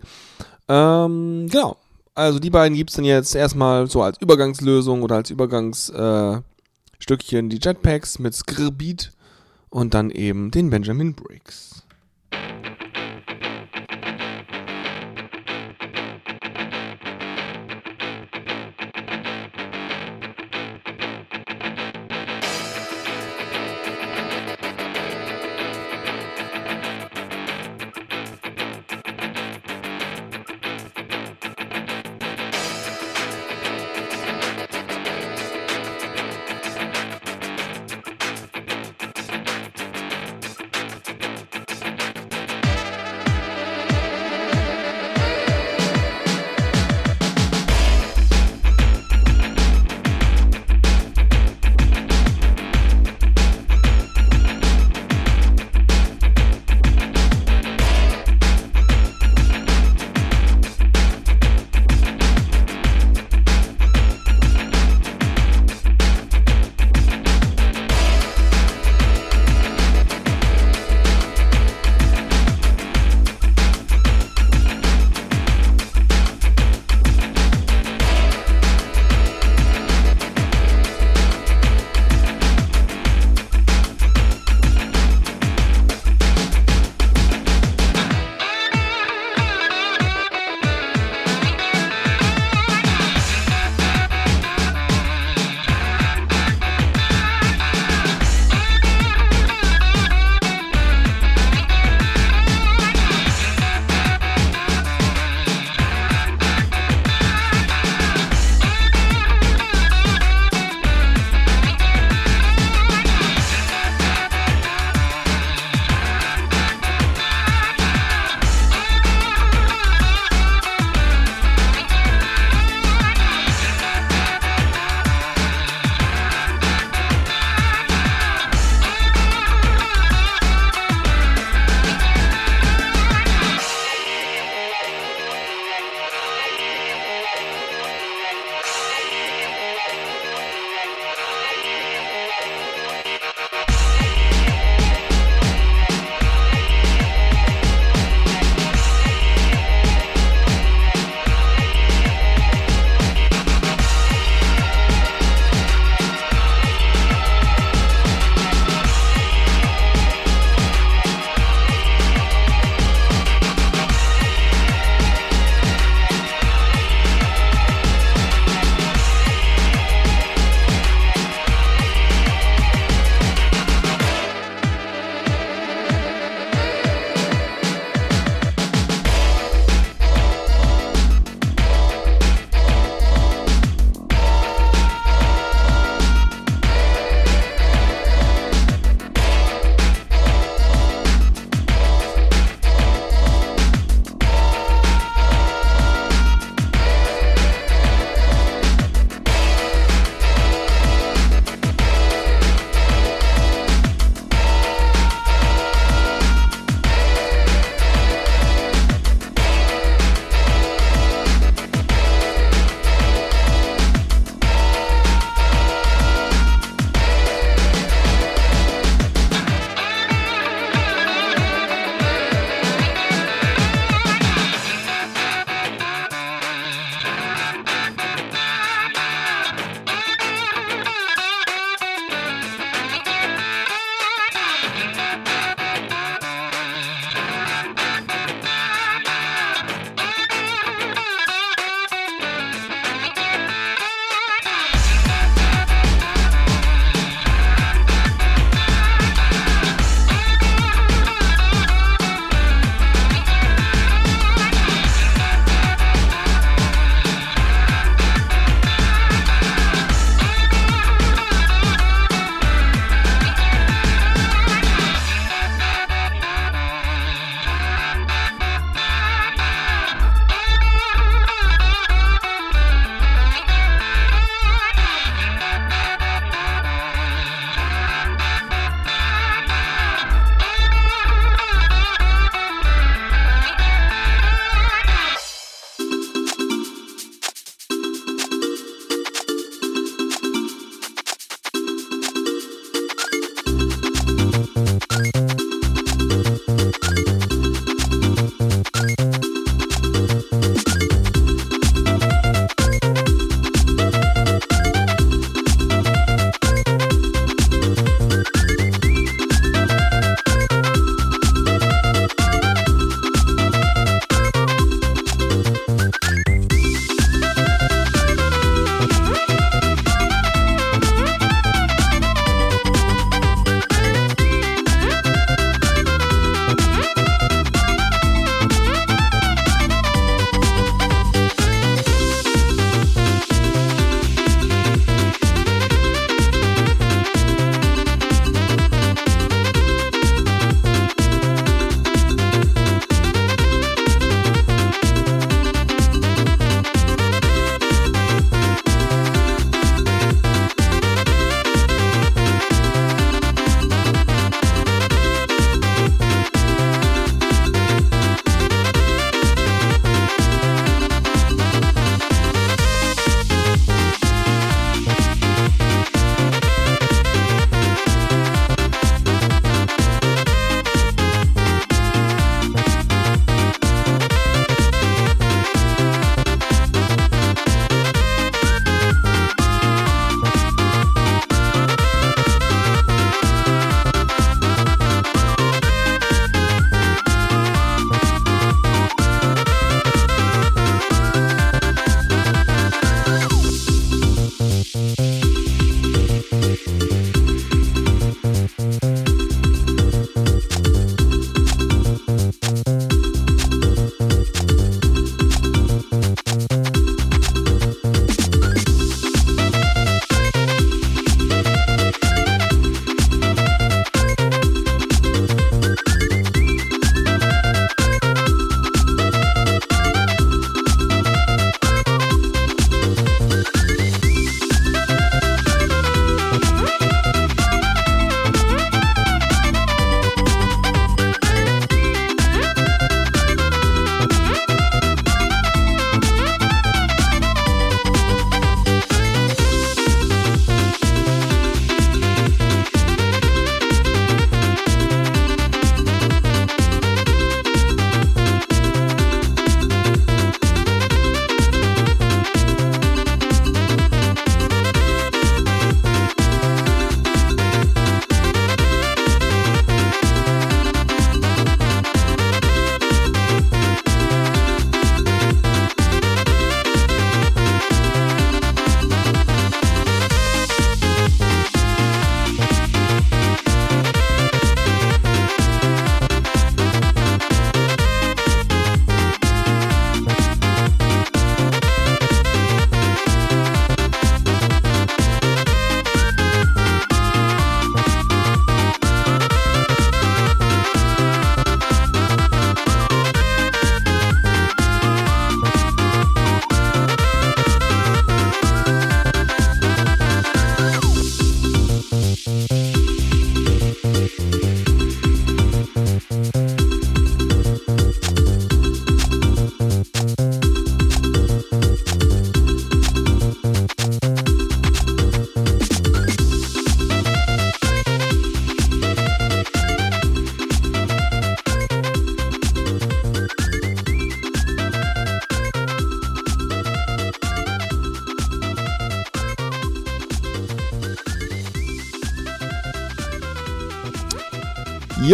Ähm, 0.68 1.48
genau. 1.50 1.76
Also 2.14 2.38
die 2.38 2.52
beiden 2.52 2.78
gibt's 2.78 2.94
dann 2.94 3.06
jetzt 3.06 3.34
erstmal 3.34 3.88
so 3.88 4.04
als 4.04 4.22
Übergangslösung 4.22 5.02
oder 5.02 5.16
als 5.16 5.32
Übergangsstückchen 5.32 6.38
äh, 6.38 6.42
Stückchen 7.00 7.50
die 7.50 7.60
Jetpacks 7.60 8.20
mit 8.20 8.36
Skribeat 8.36 9.12
und 9.74 9.96
dann 9.96 10.12
eben 10.12 10.52
den 10.52 10.70
Benjamin 10.70 11.16
Briggs. 11.16 11.83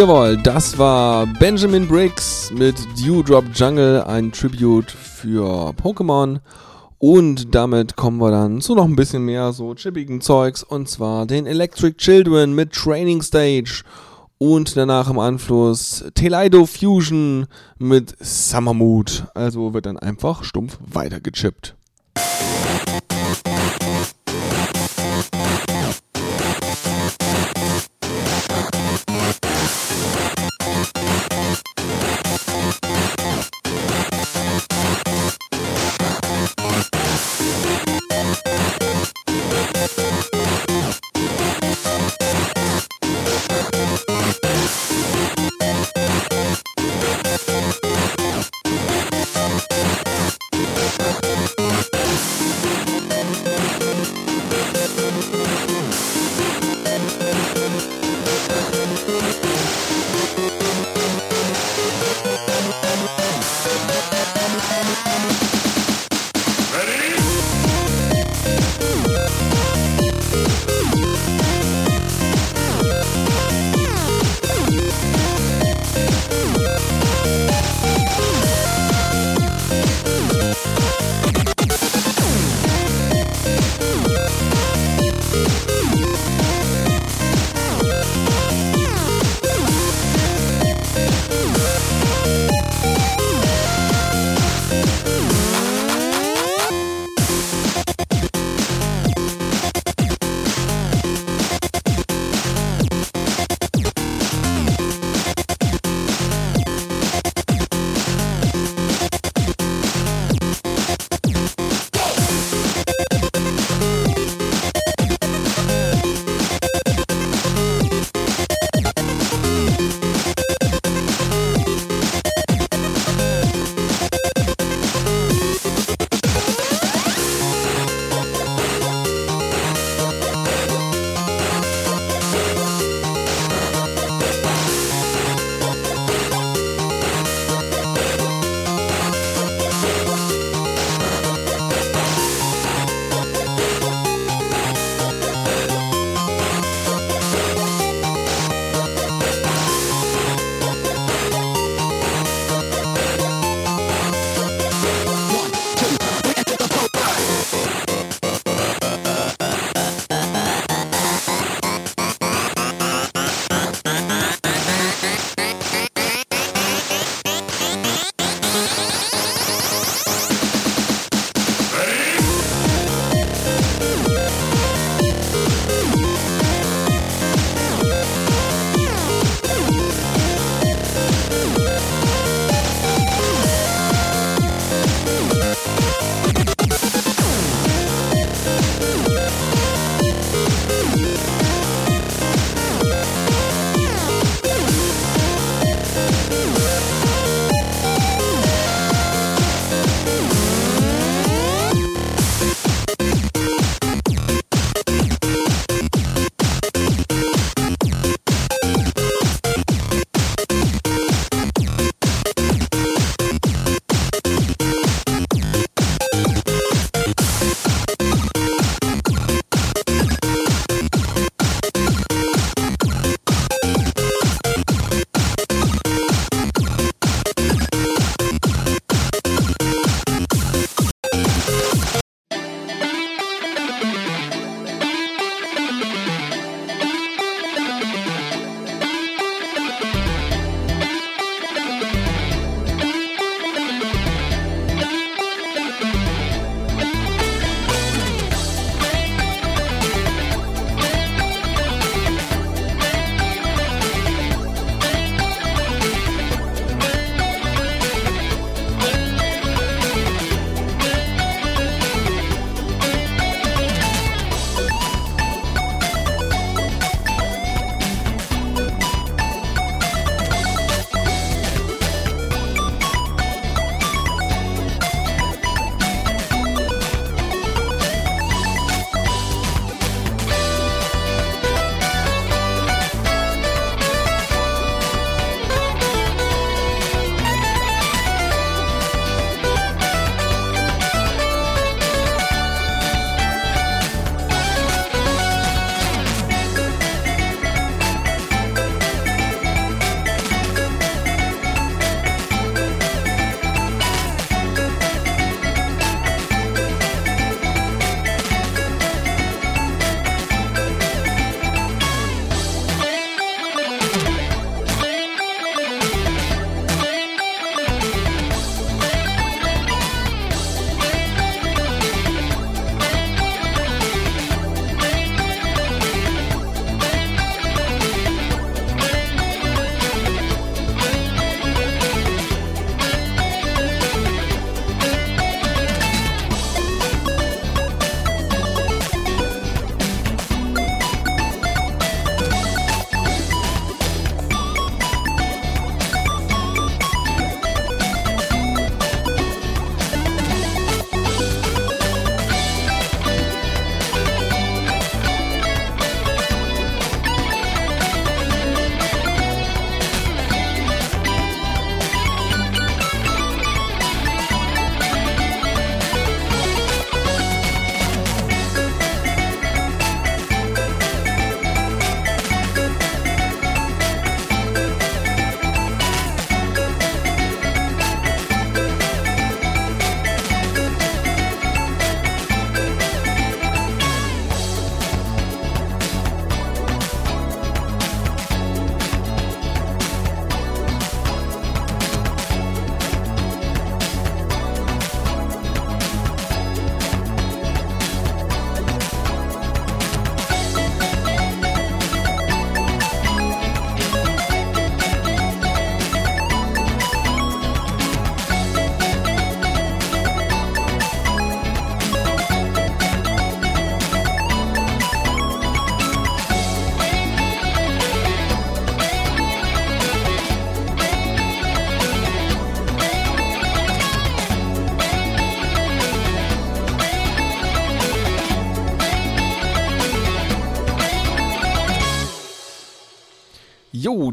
Jawohl, 0.00 0.38
das 0.38 0.78
war 0.78 1.26
Benjamin 1.26 1.86
Briggs 1.86 2.50
mit 2.56 2.74
Dewdrop 2.98 3.44
Jungle, 3.54 4.02
ein 4.04 4.32
Tribute 4.32 4.90
für 4.90 5.74
Pokémon. 5.74 6.40
Und 6.96 7.54
damit 7.54 7.96
kommen 7.96 8.16
wir 8.16 8.30
dann 8.30 8.62
zu 8.62 8.74
noch 8.74 8.86
ein 8.86 8.96
bisschen 8.96 9.26
mehr 9.26 9.52
so 9.52 9.74
chippigen 9.74 10.22
Zeugs 10.22 10.62
und 10.62 10.88
zwar 10.88 11.26
den 11.26 11.44
Electric 11.44 11.98
Children 11.98 12.54
mit 12.54 12.72
Training 12.72 13.20
Stage 13.20 13.82
und 14.38 14.74
danach 14.74 15.10
im 15.10 15.18
Anschluss 15.18 16.02
Teleido 16.14 16.64
Fusion 16.64 17.46
mit 17.78 18.16
Summer 18.20 18.72
Mood. 18.72 19.26
Also 19.34 19.74
wird 19.74 19.84
dann 19.84 19.98
einfach 19.98 20.44
stumpf 20.44 20.78
weitergechippt. 20.80 21.76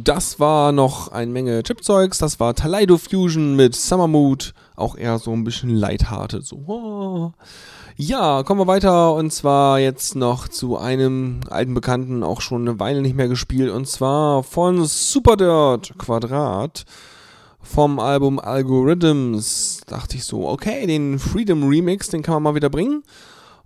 Das 0.08 0.40
war 0.40 0.72
noch 0.72 1.10
eine 1.10 1.32
Menge 1.32 1.64
Chipzeugs. 1.64 2.20
Das 2.20 2.40
war 2.40 2.54
Taleido 2.54 2.98
Fusion 2.98 3.58
mit 3.58 3.76
Summer 3.76 4.08
Mood. 4.08 4.54
Auch 4.78 4.96
eher 4.96 5.20
so 5.20 5.34
ein 5.34 5.44
bisschen 5.44 5.70
lighthearted. 5.70 6.46
So. 6.46 6.64
oh. 6.68 7.32
Ja, 7.98 8.44
kommen 8.44 8.62
wir 8.62 8.68
weiter. 8.68 9.14
Und 9.16 9.34
zwar 9.34 9.80
jetzt 9.80 10.16
noch 10.16 10.48
zu 10.48 10.78
einem 10.78 11.42
alten 11.50 11.74
Bekannten, 11.74 12.24
auch 12.24 12.40
schon 12.40 12.68
eine 12.68 12.80
Weile 12.80 13.02
nicht 13.02 13.18
mehr 13.18 13.28
gespielt. 13.28 13.70
Und 13.70 13.86
zwar 13.88 14.44
von 14.44 14.86
Superdirt 14.86 15.98
Quadrat. 15.98 16.86
Vom 17.60 18.00
Album 18.00 18.40
Algorithms. 18.40 19.82
Dachte 19.88 20.16
ich 20.16 20.24
so, 20.24 20.48
okay, 20.48 20.88
den 20.88 21.20
Freedom 21.20 21.68
Remix, 21.68 22.08
den 22.08 22.22
kann 22.22 22.36
man 22.36 22.44
mal 22.44 22.56
wieder 22.56 22.70
bringen. 22.70 23.04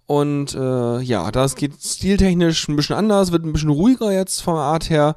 Und 0.07 0.55
äh, 0.55 1.01
ja, 1.01 1.29
das 1.29 1.55
geht 1.55 1.73
stiltechnisch 1.79 2.67
ein 2.67 2.75
bisschen 2.75 2.95
anders, 2.95 3.31
wird 3.31 3.45
ein 3.45 3.53
bisschen 3.53 3.69
ruhiger 3.69 4.11
jetzt 4.11 4.41
von 4.41 4.55
der 4.55 4.63
Art 4.63 4.89
her 4.89 5.15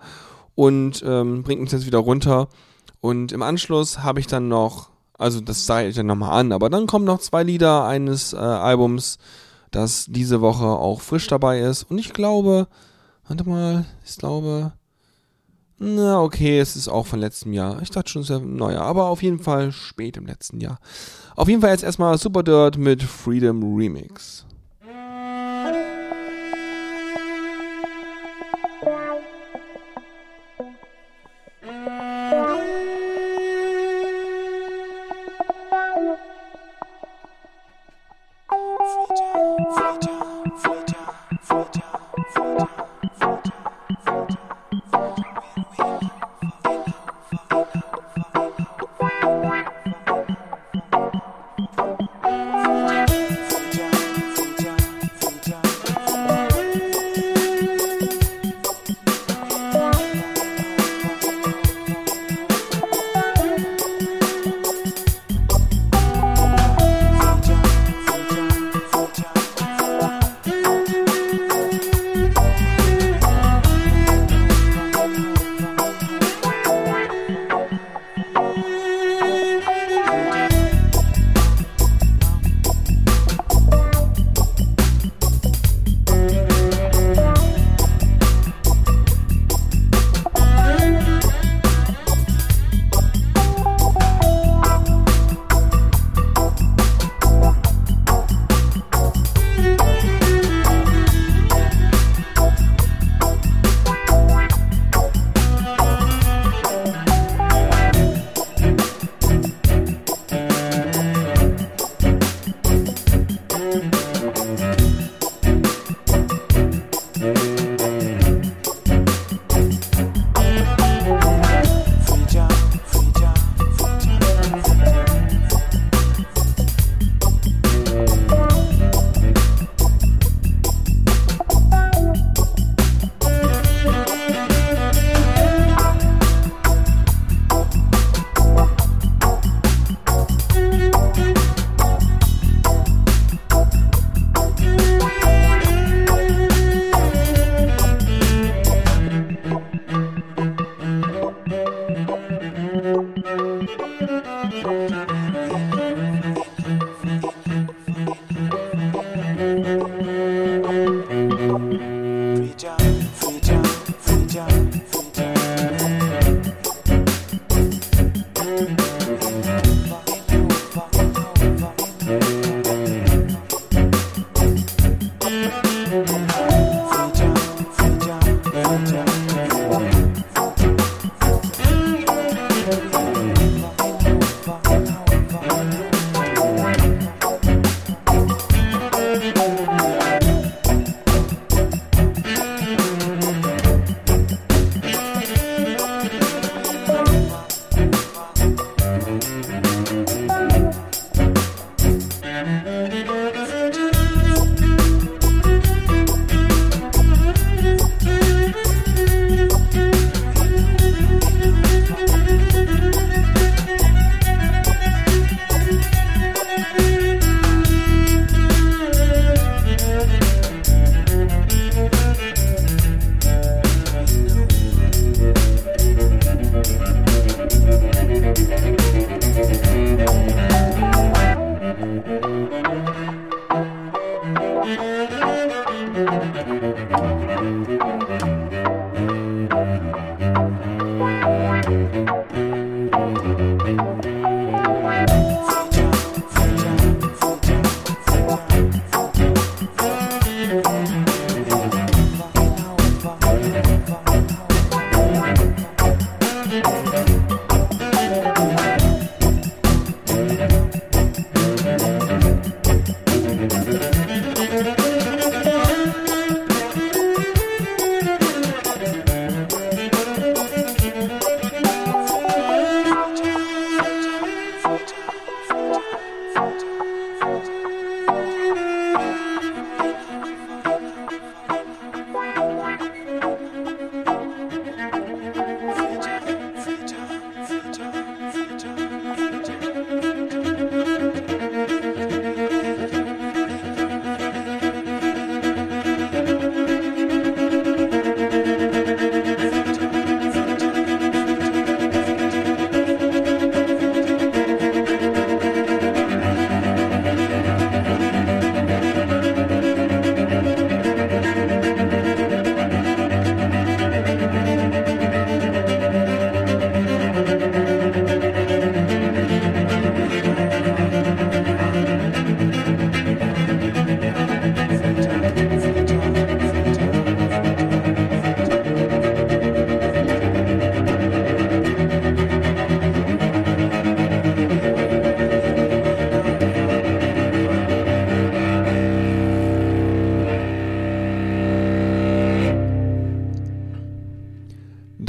und 0.54 1.02
ähm, 1.06 1.42
bringt 1.42 1.60
uns 1.60 1.72
jetzt 1.72 1.86
wieder 1.86 1.98
runter. 1.98 2.48
Und 3.00 3.32
im 3.32 3.42
Anschluss 3.42 4.02
habe 4.02 4.20
ich 4.20 4.26
dann 4.26 4.48
noch, 4.48 4.90
also 5.18 5.40
das 5.40 5.66
sage 5.66 5.88
ich 5.88 5.96
dann 5.96 6.06
nochmal 6.06 6.38
an, 6.38 6.52
aber 6.52 6.70
dann 6.70 6.86
kommen 6.86 7.04
noch 7.04 7.20
zwei 7.20 7.42
Lieder 7.42 7.84
eines 7.84 8.32
äh, 8.32 8.36
Albums, 8.36 9.18
das 9.70 10.06
diese 10.08 10.40
Woche 10.40 10.64
auch 10.64 11.00
frisch 11.00 11.26
dabei 11.26 11.60
ist. 11.60 11.84
Und 11.84 11.98
ich 11.98 12.12
glaube, 12.12 12.68
warte 13.26 13.48
mal, 13.48 13.84
ich 14.06 14.16
glaube, 14.16 14.72
na 15.78 16.22
okay, 16.22 16.60
es 16.60 16.76
ist 16.76 16.88
auch 16.88 17.06
von 17.06 17.18
letztem 17.18 17.52
Jahr. 17.52 17.82
Ich 17.82 17.90
dachte 17.90 18.10
schon, 18.10 18.22
es 18.22 18.30
ist 18.30 18.36
ja 18.36 18.38
neuer, 18.38 18.80
aber 18.80 19.06
auf 19.06 19.22
jeden 19.22 19.40
Fall 19.40 19.72
spät 19.72 20.16
im 20.16 20.26
letzten 20.26 20.60
Jahr. 20.60 20.78
Auf 21.36 21.48
jeden 21.48 21.60
Fall 21.60 21.70
jetzt 21.70 21.84
erstmal 21.84 22.16
Super 22.16 22.42
Dirt 22.42 22.78
mit 22.78 23.02
Freedom 23.02 23.76
Remix. 23.76 24.46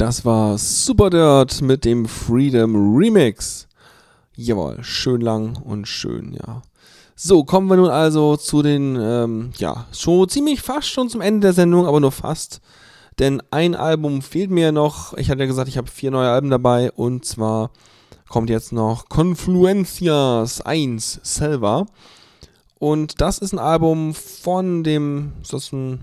Das 0.06 0.24
war 0.24 0.56
Super 0.56 1.10
Dirt 1.10 1.62
mit 1.62 1.84
dem 1.84 2.06
Freedom 2.06 2.96
Remix. 2.96 3.66
Jawohl, 4.36 4.78
schön 4.84 5.20
lang 5.20 5.56
und 5.56 5.88
schön, 5.88 6.32
ja. 6.32 6.62
So, 7.16 7.42
kommen 7.42 7.66
wir 7.66 7.76
nun 7.76 7.90
also 7.90 8.36
zu 8.36 8.62
den, 8.62 8.96
ähm, 9.00 9.50
ja, 9.56 9.86
schon 9.90 10.28
ziemlich 10.28 10.62
fast 10.62 10.90
schon 10.90 11.08
zum 11.08 11.20
Ende 11.20 11.48
der 11.48 11.54
Sendung, 11.54 11.88
aber 11.88 11.98
nur 11.98 12.12
fast. 12.12 12.60
Denn 13.18 13.42
ein 13.50 13.74
Album 13.74 14.22
fehlt 14.22 14.48
mir 14.48 14.70
noch. 14.70 15.14
Ich 15.14 15.28
hatte 15.28 15.40
ja 15.40 15.46
gesagt, 15.46 15.66
ich 15.66 15.76
habe 15.76 15.90
vier 15.90 16.12
neue 16.12 16.30
Alben 16.30 16.50
dabei. 16.50 16.92
Und 16.92 17.24
zwar 17.24 17.72
kommt 18.28 18.48
jetzt 18.48 18.72
noch 18.72 19.08
Confluencias 19.08 20.60
1 20.60 21.18
Selva. 21.24 21.84
Und 22.78 23.20
das 23.20 23.38
ist 23.38 23.52
ein 23.52 23.58
Album 23.58 24.14
von 24.14 24.84
dem, 24.84 25.32
ist 25.42 25.52
das 25.52 25.72
ein, 25.72 25.98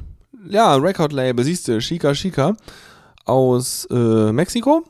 ja, 0.49 0.75
Record-Label, 0.75 1.45
siehst 1.45 1.69
du, 1.69 1.80
Chica 1.80 2.11
Chica 2.11 2.57
aus 3.26 3.88
äh, 3.91 4.32
Mexiko. 4.32 4.84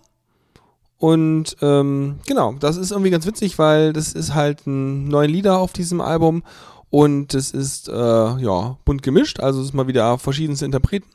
Und 0.98 1.58
ähm, 1.62 2.20
genau, 2.26 2.54
das 2.54 2.78
ist 2.78 2.92
irgendwie 2.92 3.12
ganz 3.12 3.26
witzig, 3.26 3.60
weil 3.60 3.92
das 3.92 4.14
ist 4.14 4.34
halt 4.34 4.66
ein 4.66 5.10
neun 5.10 5.30
Lieder 5.30 5.60
auf 5.60 5.74
diesem 5.74 6.00
Album 6.00 6.44
und 6.90 7.34
es 7.34 7.52
ist 7.52 7.90
äh, 7.90 7.94
ja 7.94 8.78
bunt 8.86 9.04
gemischt, 9.04 9.40
also 9.40 9.60
es 9.60 9.68
ist 9.68 9.74
mal 9.74 9.88
wieder 9.88 10.18
verschiedenste 10.18 10.64
Interpreten. 10.64 11.10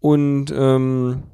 Und 0.00 0.54
ähm, 0.56 1.24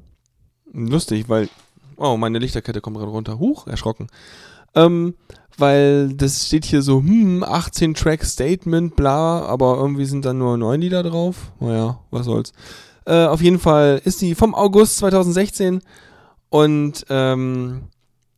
lustig, 0.73 1.29
weil 1.29 1.47
oh 1.95 2.17
meine 2.17 2.39
Lichterkette 2.39 2.81
kommt 2.81 2.97
gerade 2.97 3.11
runter, 3.11 3.39
huch 3.39 3.67
erschrocken, 3.67 4.07
ähm, 4.75 5.13
weil 5.57 6.13
das 6.13 6.47
steht 6.47 6.65
hier 6.65 6.81
so 6.81 6.99
hm 6.99 7.43
18 7.43 7.93
Track 7.93 8.25
Statement 8.25 8.95
bla, 8.95 9.43
aber 9.43 9.77
irgendwie 9.77 10.05
sind 10.05 10.25
dann 10.25 10.39
nur 10.39 10.57
neun 10.57 10.81
Lieder 10.81 11.03
drauf. 11.03 11.51
Naja, 11.59 11.99
was 12.09 12.25
soll's. 12.25 12.53
Äh, 13.05 13.25
auf 13.25 13.41
jeden 13.41 13.59
Fall 13.59 14.01
ist 14.03 14.21
die 14.21 14.35
vom 14.35 14.53
August 14.53 14.97
2016 14.97 15.81
und 16.49 17.05
ähm, 17.09 17.83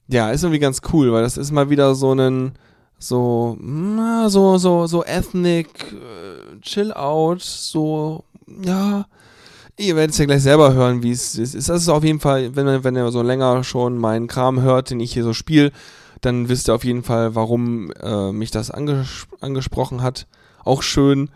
ja, 0.07 0.31
ist 0.31 0.43
irgendwie 0.43 0.59
ganz 0.59 0.81
cool, 0.91 1.11
weil 1.11 1.23
das 1.23 1.37
ist 1.37 1.51
mal 1.51 1.69
wieder 1.69 1.95
so 1.95 2.13
ein 2.13 2.53
so 2.97 3.57
na, 3.59 4.29
so 4.29 4.57
so 4.57 4.87
so 4.87 5.03
ethnic 5.03 5.67
äh, 5.91 6.59
chill 6.61 6.93
out, 6.93 7.41
so 7.41 8.23
ja, 8.63 9.05
ihr 9.77 9.95
werdet 9.95 10.11
es 10.11 10.17
ja 10.17 10.25
gleich 10.25 10.43
selber 10.43 10.73
hören, 10.73 11.03
wie 11.03 11.11
es 11.11 11.35
ist. 11.35 11.55
Das 11.55 11.81
ist 11.81 11.89
auf 11.89 12.03
jeden 12.03 12.19
Fall, 12.19 12.55
wenn 12.55 12.65
man 12.65 12.83
wenn 12.83 12.95
ihr 12.95 13.11
so 13.11 13.21
länger 13.21 13.63
schon 13.63 13.97
meinen 13.97 14.27
Kram 14.27 14.61
hört, 14.61 14.91
den 14.91 14.99
ich 14.99 15.13
hier 15.13 15.23
so 15.23 15.33
spiele, 15.33 15.71
dann 16.21 16.47
wisst 16.47 16.69
ihr 16.69 16.75
auf 16.75 16.85
jeden 16.85 17.03
Fall, 17.03 17.35
warum 17.35 17.91
äh, 18.01 18.31
mich 18.31 18.51
das 18.51 18.71
anges 18.71 19.27
angesprochen 19.41 20.01
hat. 20.01 20.27
Auch 20.63 20.81
schön 20.83 21.29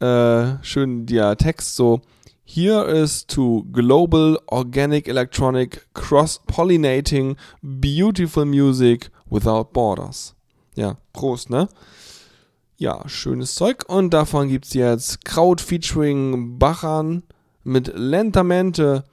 äh, 0.00 0.62
schön 0.62 1.06
der 1.06 1.36
Text 1.36 1.76
so 1.76 2.02
Here 2.48 2.84
is 2.84 3.26
to 3.26 3.66
global 3.72 4.38
organic 4.52 5.08
electronic 5.08 5.92
cross-pollinating 5.94 7.36
beautiful 7.60 8.44
music 8.44 9.10
without 9.28 9.72
borders. 9.72 10.34
Ja, 10.76 10.96
Prost, 11.12 11.50
ne? 11.50 11.68
Ja, 12.78 13.06
schönes 13.08 13.56
Zeug. 13.56 13.84
Und 13.88 14.14
davon 14.14 14.48
gibt's 14.48 14.74
jetzt 14.74 15.24
Kraut 15.24 15.60
featuring 15.60 16.56
Bachan 16.58 17.24
mit 17.64 17.92
Lentamente. 17.94 19.04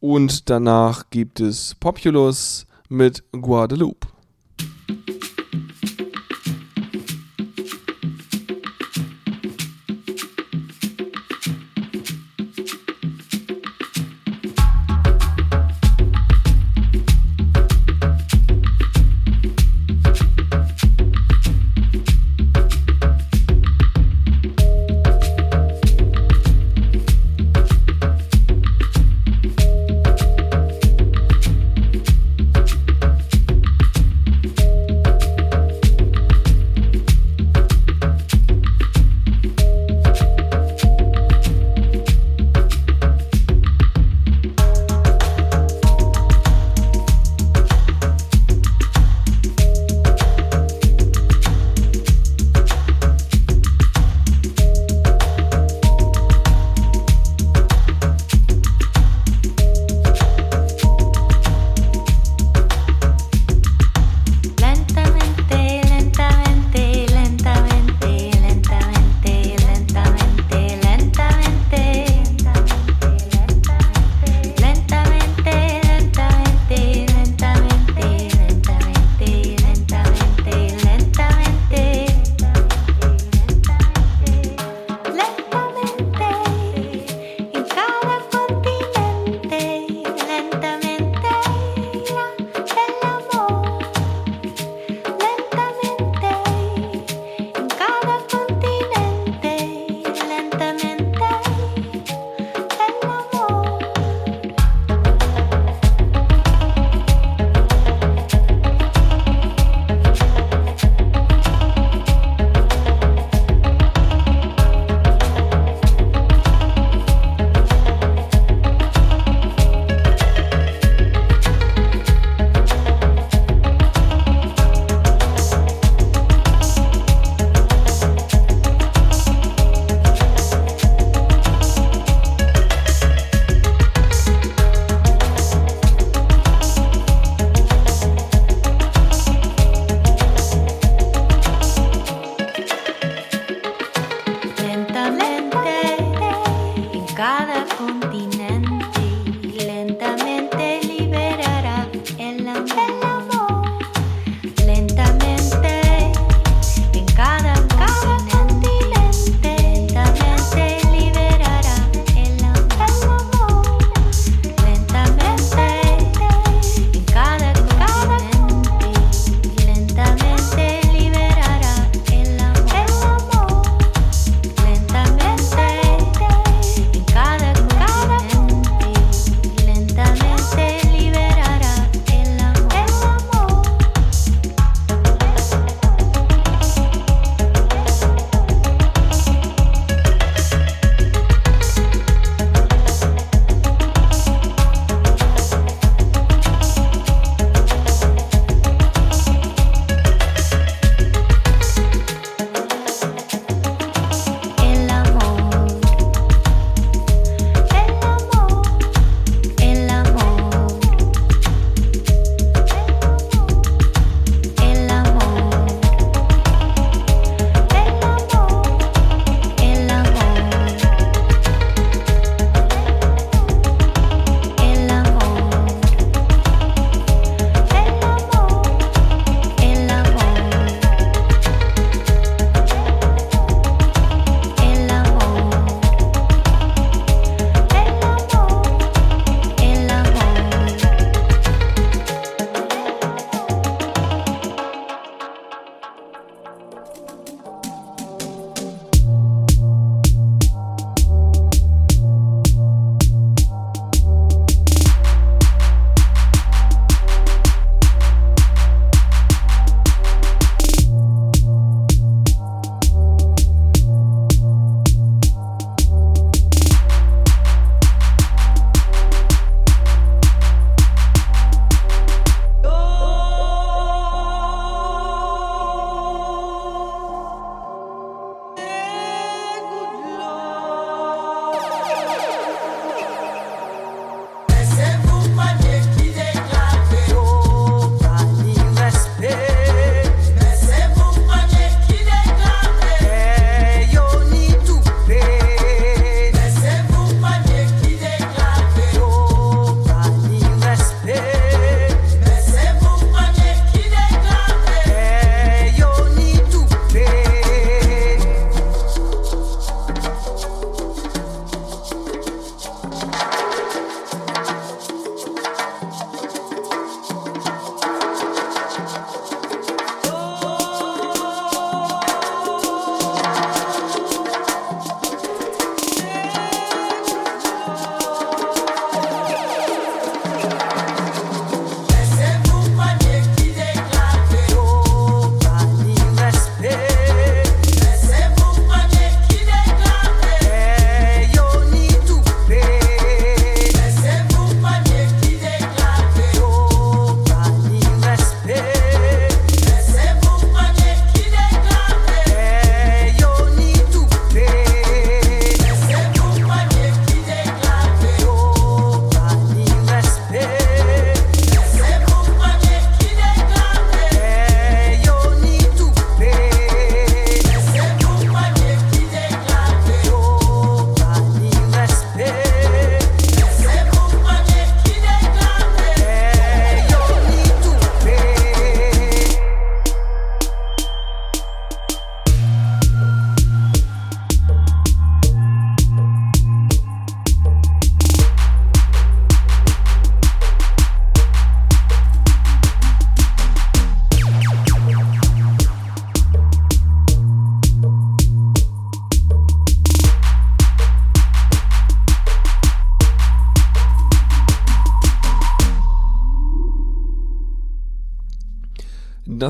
Und 0.00 0.48
danach 0.48 1.10
gibt 1.10 1.38
es 1.38 1.74
Populus 1.74 2.66
mit 2.88 3.22
Guadeloupe. 3.30 4.08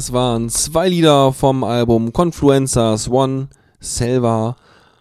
Das 0.01 0.14
waren 0.14 0.48
zwei 0.48 0.89
Lieder 0.89 1.31
vom 1.35 1.62
Album 1.62 2.14
Confluencers 2.14 3.10
One, 3.10 3.48
Selva, 3.81 4.56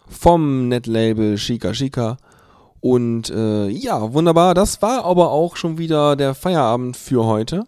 vom 0.10 0.68
Netlabel 0.68 1.38
Shika 1.38 1.74
Shika. 1.74 2.18
Und 2.82 3.30
äh, 3.30 3.70
ja, 3.70 4.12
wunderbar. 4.12 4.56
Das 4.56 4.82
war 4.82 5.06
aber 5.06 5.32
auch 5.32 5.56
schon 5.56 5.78
wieder 5.78 6.18
der 6.18 6.36
Feierabend 6.36 6.98
für 6.98 7.24
heute. 7.24 7.64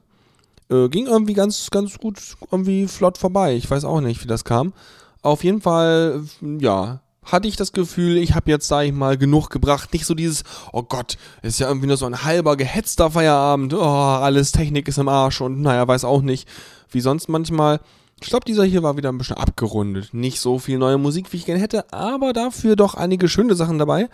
Äh, 0.70 0.90
ging 0.90 1.08
irgendwie 1.08 1.34
ganz, 1.34 1.70
ganz 1.72 1.98
gut, 2.00 2.18
irgendwie 2.52 2.86
flott 2.88 3.18
vorbei. 3.18 3.56
Ich 3.56 3.72
weiß 3.72 3.86
auch 3.86 4.02
nicht, 4.02 4.22
wie 4.22 4.28
das 4.28 4.44
kam. 4.44 4.74
Auf 5.22 5.46
jeden 5.46 5.62
Fall, 5.62 6.26
ja, 6.42 7.00
hatte 7.24 7.48
ich 7.48 7.56
das 7.56 7.72
Gefühl, 7.72 8.18
ich 8.18 8.34
habe 8.34 8.50
jetzt, 8.50 8.68
sag 8.68 8.86
ich 8.86 8.94
mal, 8.94 9.18
genug 9.18 9.50
gebracht. 9.50 9.94
Nicht 9.94 10.06
so 10.06 10.16
dieses, 10.16 10.44
oh 10.74 10.84
Gott, 10.84 11.18
ist 11.42 11.60
ja 11.60 11.68
irgendwie 11.68 11.88
nur 11.88 11.98
so 11.98 12.06
ein 12.06 12.24
halber 12.24 12.58
gehetzter 12.58 13.12
Feierabend. 13.12 13.74
Oh, 13.74 13.80
alles 13.80 14.52
Technik 14.52 14.88
ist 14.88 14.98
im 14.98 15.08
Arsch 15.08 15.42
und 15.42 15.62
naja, 15.62 15.88
weiß 15.88 16.04
auch 16.04 16.22
nicht, 16.22 16.48
wie 16.90 17.02
sonst 17.02 17.30
manchmal. 17.30 17.80
Ich 18.22 18.30
glaube, 18.30 18.46
dieser 18.46 18.64
hier 18.64 18.84
war 18.84 18.98
wieder 18.98 19.10
ein 19.10 19.18
bisschen 19.18 19.38
abgerundet. 19.38 20.14
Nicht 20.14 20.40
so 20.40 20.60
viel 20.60 20.78
neue 20.78 20.98
Musik, 20.98 21.32
wie 21.32 21.38
ich 21.38 21.46
gerne 21.46 21.62
hätte, 21.62 21.92
aber 21.92 22.34
dafür 22.34 22.76
doch 22.76 22.96
einige 22.96 23.28
schöne 23.28 23.56
Sachen 23.56 23.80
dabei. 23.80 24.10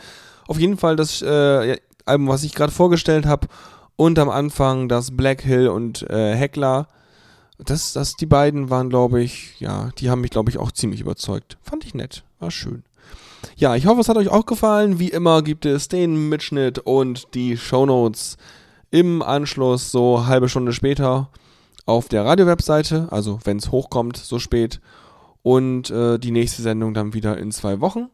Auf 0.48 0.60
jeden 0.60 0.78
Fall 0.78 0.96
das 0.96 1.22
äh, 1.22 1.78
Album, 2.06 2.28
was 2.28 2.44
ich 2.44 2.56
gerade 2.56 2.72
vorgestellt 2.72 3.26
habe. 3.26 3.48
Und 3.96 4.20
am 4.20 4.30
Anfang 4.30 4.88
das 4.88 5.16
Black 5.16 5.42
Hill 5.42 5.70
und 5.70 6.04
äh, 6.10 6.36
Heckler. 6.36 6.88
Das, 7.58 7.94
das, 7.94 8.14
die 8.14 8.28
beiden 8.28 8.70
waren, 8.70 8.90
glaube 8.90 9.22
ich, 9.22 9.60
ja, 9.60 9.90
die 9.98 10.10
haben 10.10 10.22
mich, 10.22 10.30
glaube 10.30 10.52
ich, 10.52 10.60
auch 10.60 10.72
ziemlich 10.72 11.02
überzeugt. 11.02 11.58
Fand 11.64 11.84
ich 11.84 11.96
nett. 11.96 12.24
War 12.40 12.52
schön. 12.52 12.84
Ja, 13.56 13.76
ich 13.76 13.86
hoffe, 13.86 14.02
es 14.02 14.10
hat 14.10 14.18
euch 14.18 14.30
auch 14.30 14.46
gefallen. 14.46 15.00
Wie 15.00 15.10
immer 15.10 15.42
gibt 15.42 15.66
es 15.66 15.88
den 15.88 16.30
Mitschnitt 16.30 16.80
und 16.80 17.34
die 17.34 17.58
Shownotes 17.58 18.38
im 18.92 19.22
Anschluss, 19.22 19.92
so 19.92 20.28
halbe 20.28 20.50
Stunde 20.50 20.74
später, 20.74 21.30
auf 21.86 22.08
der 22.08 22.26
Radio-Webseite. 22.26 23.08
Also, 23.12 23.40
wenn 23.44 23.58
es 23.58 23.72
hochkommt, 23.72 24.18
so 24.18 24.40
spät. 24.40 24.80
Und 25.44 25.90
äh, 25.90 26.18
die 26.20 26.32
nächste 26.32 26.62
Sendung 26.62 26.94
dann 26.94 27.14
wieder 27.14 27.38
in 27.38 27.52
zwei 27.52 27.80
Wochen. 27.80 28.10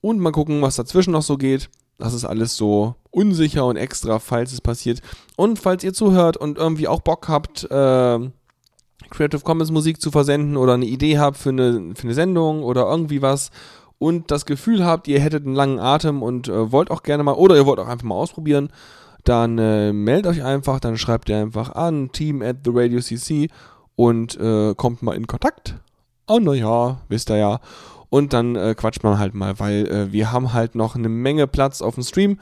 Und 0.00 0.18
mal 0.18 0.32
gucken, 0.32 0.62
was 0.62 0.76
dazwischen 0.76 1.12
noch 1.12 1.22
so 1.22 1.36
geht. 1.36 1.70
Das 1.98 2.14
ist 2.14 2.24
alles 2.24 2.56
so 2.56 2.96
unsicher 3.10 3.66
und 3.66 3.76
extra, 3.76 4.18
falls 4.18 4.52
es 4.52 4.60
passiert. 4.60 5.00
Und 5.36 5.58
falls 5.58 5.84
ihr 5.84 5.92
zuhört 5.92 6.36
und 6.36 6.58
irgendwie 6.58 6.88
auch 6.88 7.00
Bock 7.00 7.28
habt, 7.28 7.64
äh, 7.70 8.30
Creative 9.10 9.42
Commons 9.42 9.70
Musik 9.70 10.00
zu 10.00 10.10
versenden 10.10 10.56
oder 10.56 10.74
eine 10.74 10.86
Idee 10.86 11.18
habt 11.18 11.36
für 11.36 11.50
eine, 11.50 11.94
für 11.94 12.04
eine 12.04 12.14
Sendung 12.14 12.62
oder 12.62 12.86
irgendwie 12.86 13.22
was 13.22 13.50
und 14.02 14.32
das 14.32 14.46
Gefühl 14.46 14.84
habt, 14.84 15.06
ihr 15.06 15.20
hättet 15.20 15.46
einen 15.46 15.54
langen 15.54 15.78
Atem 15.78 16.24
und 16.24 16.48
äh, 16.48 16.72
wollt 16.72 16.90
auch 16.90 17.04
gerne 17.04 17.22
mal 17.22 17.34
oder 17.34 17.54
ihr 17.54 17.66
wollt 17.66 17.78
auch 17.78 17.86
einfach 17.86 18.04
mal 18.04 18.16
ausprobieren, 18.16 18.70
dann 19.22 19.58
äh, 19.58 19.92
meldet 19.92 20.26
euch 20.26 20.42
einfach, 20.42 20.80
dann 20.80 20.98
schreibt 20.98 21.28
ihr 21.28 21.36
einfach 21.36 21.76
an 21.76 22.10
team 22.10 22.42
at 22.42 22.56
the 22.64 22.72
radio 22.74 23.00
cc 23.00 23.48
und 23.94 24.36
äh, 24.40 24.74
kommt 24.74 25.04
mal 25.04 25.14
in 25.14 25.28
Kontakt. 25.28 25.76
Oh 26.26 26.40
naja, 26.40 26.98
wisst 27.08 27.30
ihr 27.30 27.36
ja. 27.36 27.60
Und 28.10 28.32
dann 28.32 28.56
äh, 28.56 28.74
quatscht 28.76 29.04
man 29.04 29.20
halt 29.20 29.34
mal, 29.34 29.60
weil 29.60 29.86
äh, 29.86 30.12
wir 30.12 30.32
haben 30.32 30.52
halt 30.52 30.74
noch 30.74 30.96
eine 30.96 31.08
Menge 31.08 31.46
Platz 31.46 31.80
auf 31.80 31.94
dem 31.94 32.02
Stream. 32.02 32.40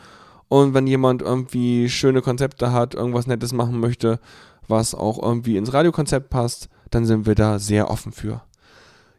Und 0.49 0.73
wenn 0.73 0.87
jemand 0.87 1.21
irgendwie 1.21 1.91
schöne 1.91 2.23
Konzepte 2.23 2.73
hat, 2.73 2.95
irgendwas 2.95 3.27
Nettes 3.27 3.53
machen 3.53 3.79
möchte, 3.81 4.19
was 4.67 4.95
auch 4.95 5.23
irgendwie 5.23 5.59
ins 5.59 5.75
Radiokonzept 5.75 6.31
passt, 6.31 6.71
dann 6.91 7.05
sind 7.05 7.27
wir 7.27 7.35
da 7.35 7.59
sehr 7.59 7.91
offen 7.91 8.13
für. 8.13 8.41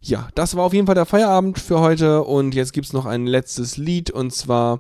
Ja, 0.02 0.30
das 0.34 0.56
war 0.56 0.64
auf 0.64 0.74
jeden 0.74 0.88
Fall 0.88 0.96
der 0.96 1.06
Feierabend 1.06 1.60
für 1.60 1.80
heute 1.80 2.24
und 2.24 2.56
jetzt 2.56 2.74
gibt's 2.74 2.92
noch 2.92 3.06
ein 3.06 3.28
letztes 3.28 3.78
Lied 3.78 4.10
und 4.10 4.34
zwar 4.34 4.80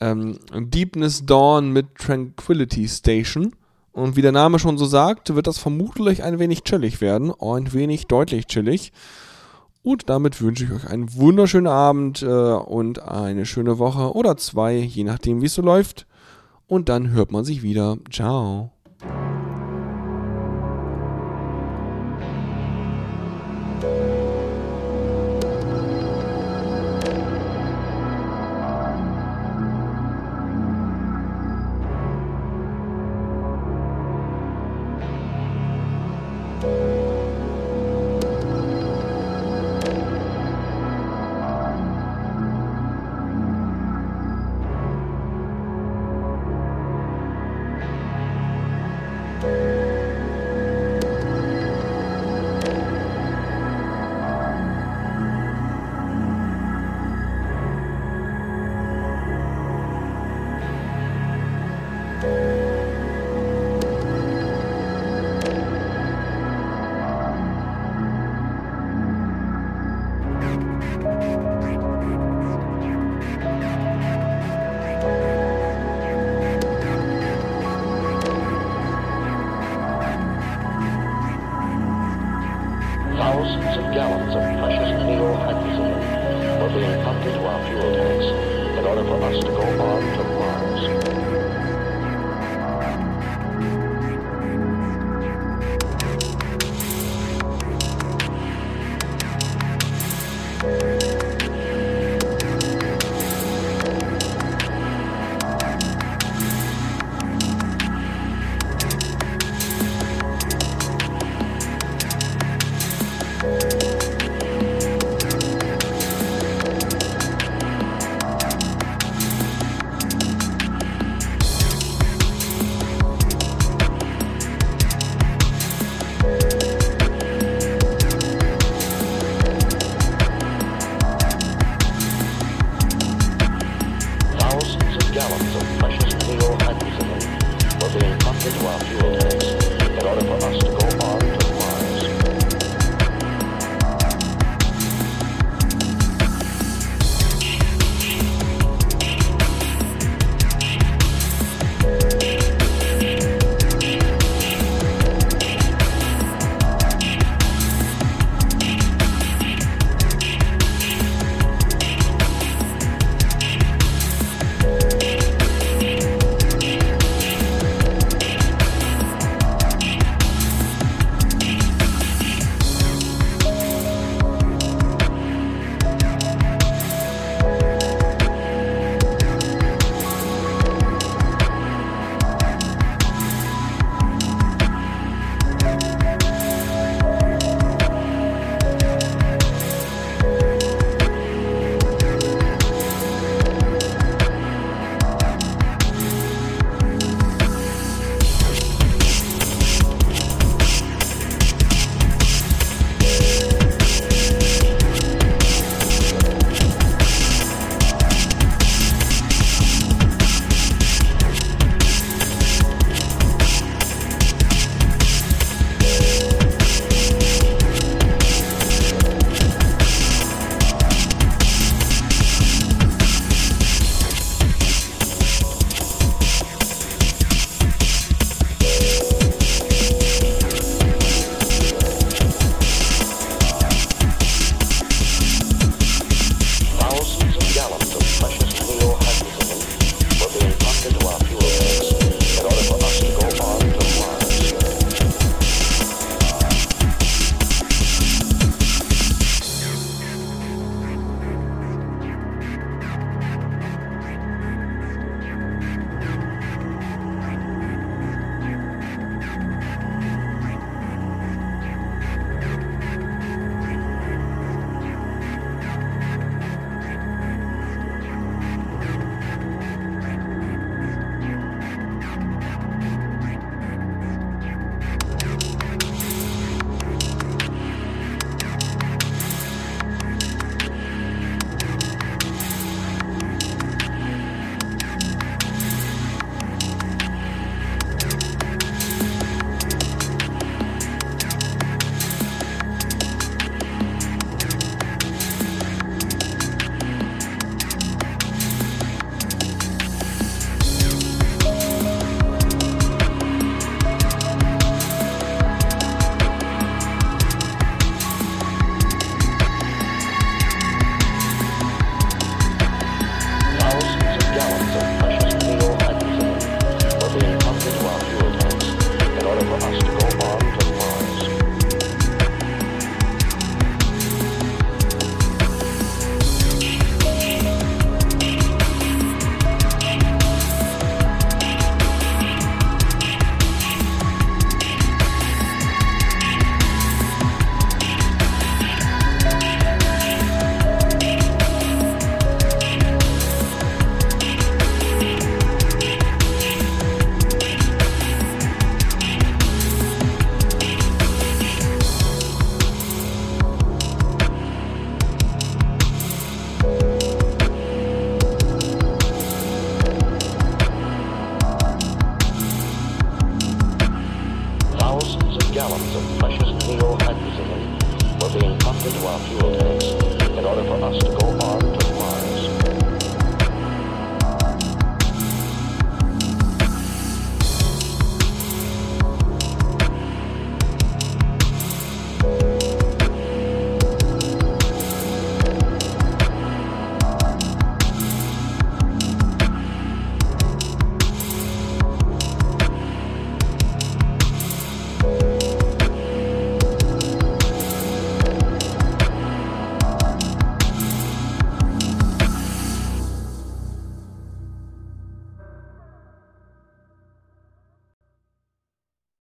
ähm, 0.00 0.38
Deepness 0.54 1.24
Dawn 1.24 1.72
mit 1.72 1.94
Tranquility 1.96 2.86
Station. 2.86 3.54
Und 3.92 4.16
wie 4.16 4.22
der 4.22 4.32
Name 4.32 4.58
schon 4.58 4.78
so 4.78 4.84
sagt, 4.84 5.34
wird 5.34 5.46
das 5.46 5.58
vermutlich 5.58 6.22
ein 6.22 6.38
wenig 6.38 6.62
chillig 6.62 7.00
werden, 7.00 7.32
ein 7.40 7.72
wenig 7.72 8.06
deutlich 8.06 8.46
chillig. 8.46 8.92
Und 9.82 10.10
damit 10.10 10.40
wünsche 10.42 10.64
ich 10.64 10.72
euch 10.72 10.86
einen 10.86 11.14
wunderschönen 11.14 11.66
Abend 11.66 12.22
äh, 12.22 12.26
und 12.26 13.02
eine 13.02 13.46
schöne 13.46 13.78
Woche 13.78 14.14
oder 14.14 14.36
zwei, 14.36 14.76
je 14.76 15.04
nachdem 15.04 15.40
wie 15.40 15.46
es 15.46 15.54
so 15.54 15.62
läuft. 15.62 16.06
Und 16.66 16.88
dann 16.88 17.10
hört 17.10 17.32
man 17.32 17.44
sich 17.44 17.62
wieder. 17.62 17.96
Ciao. 18.10 18.72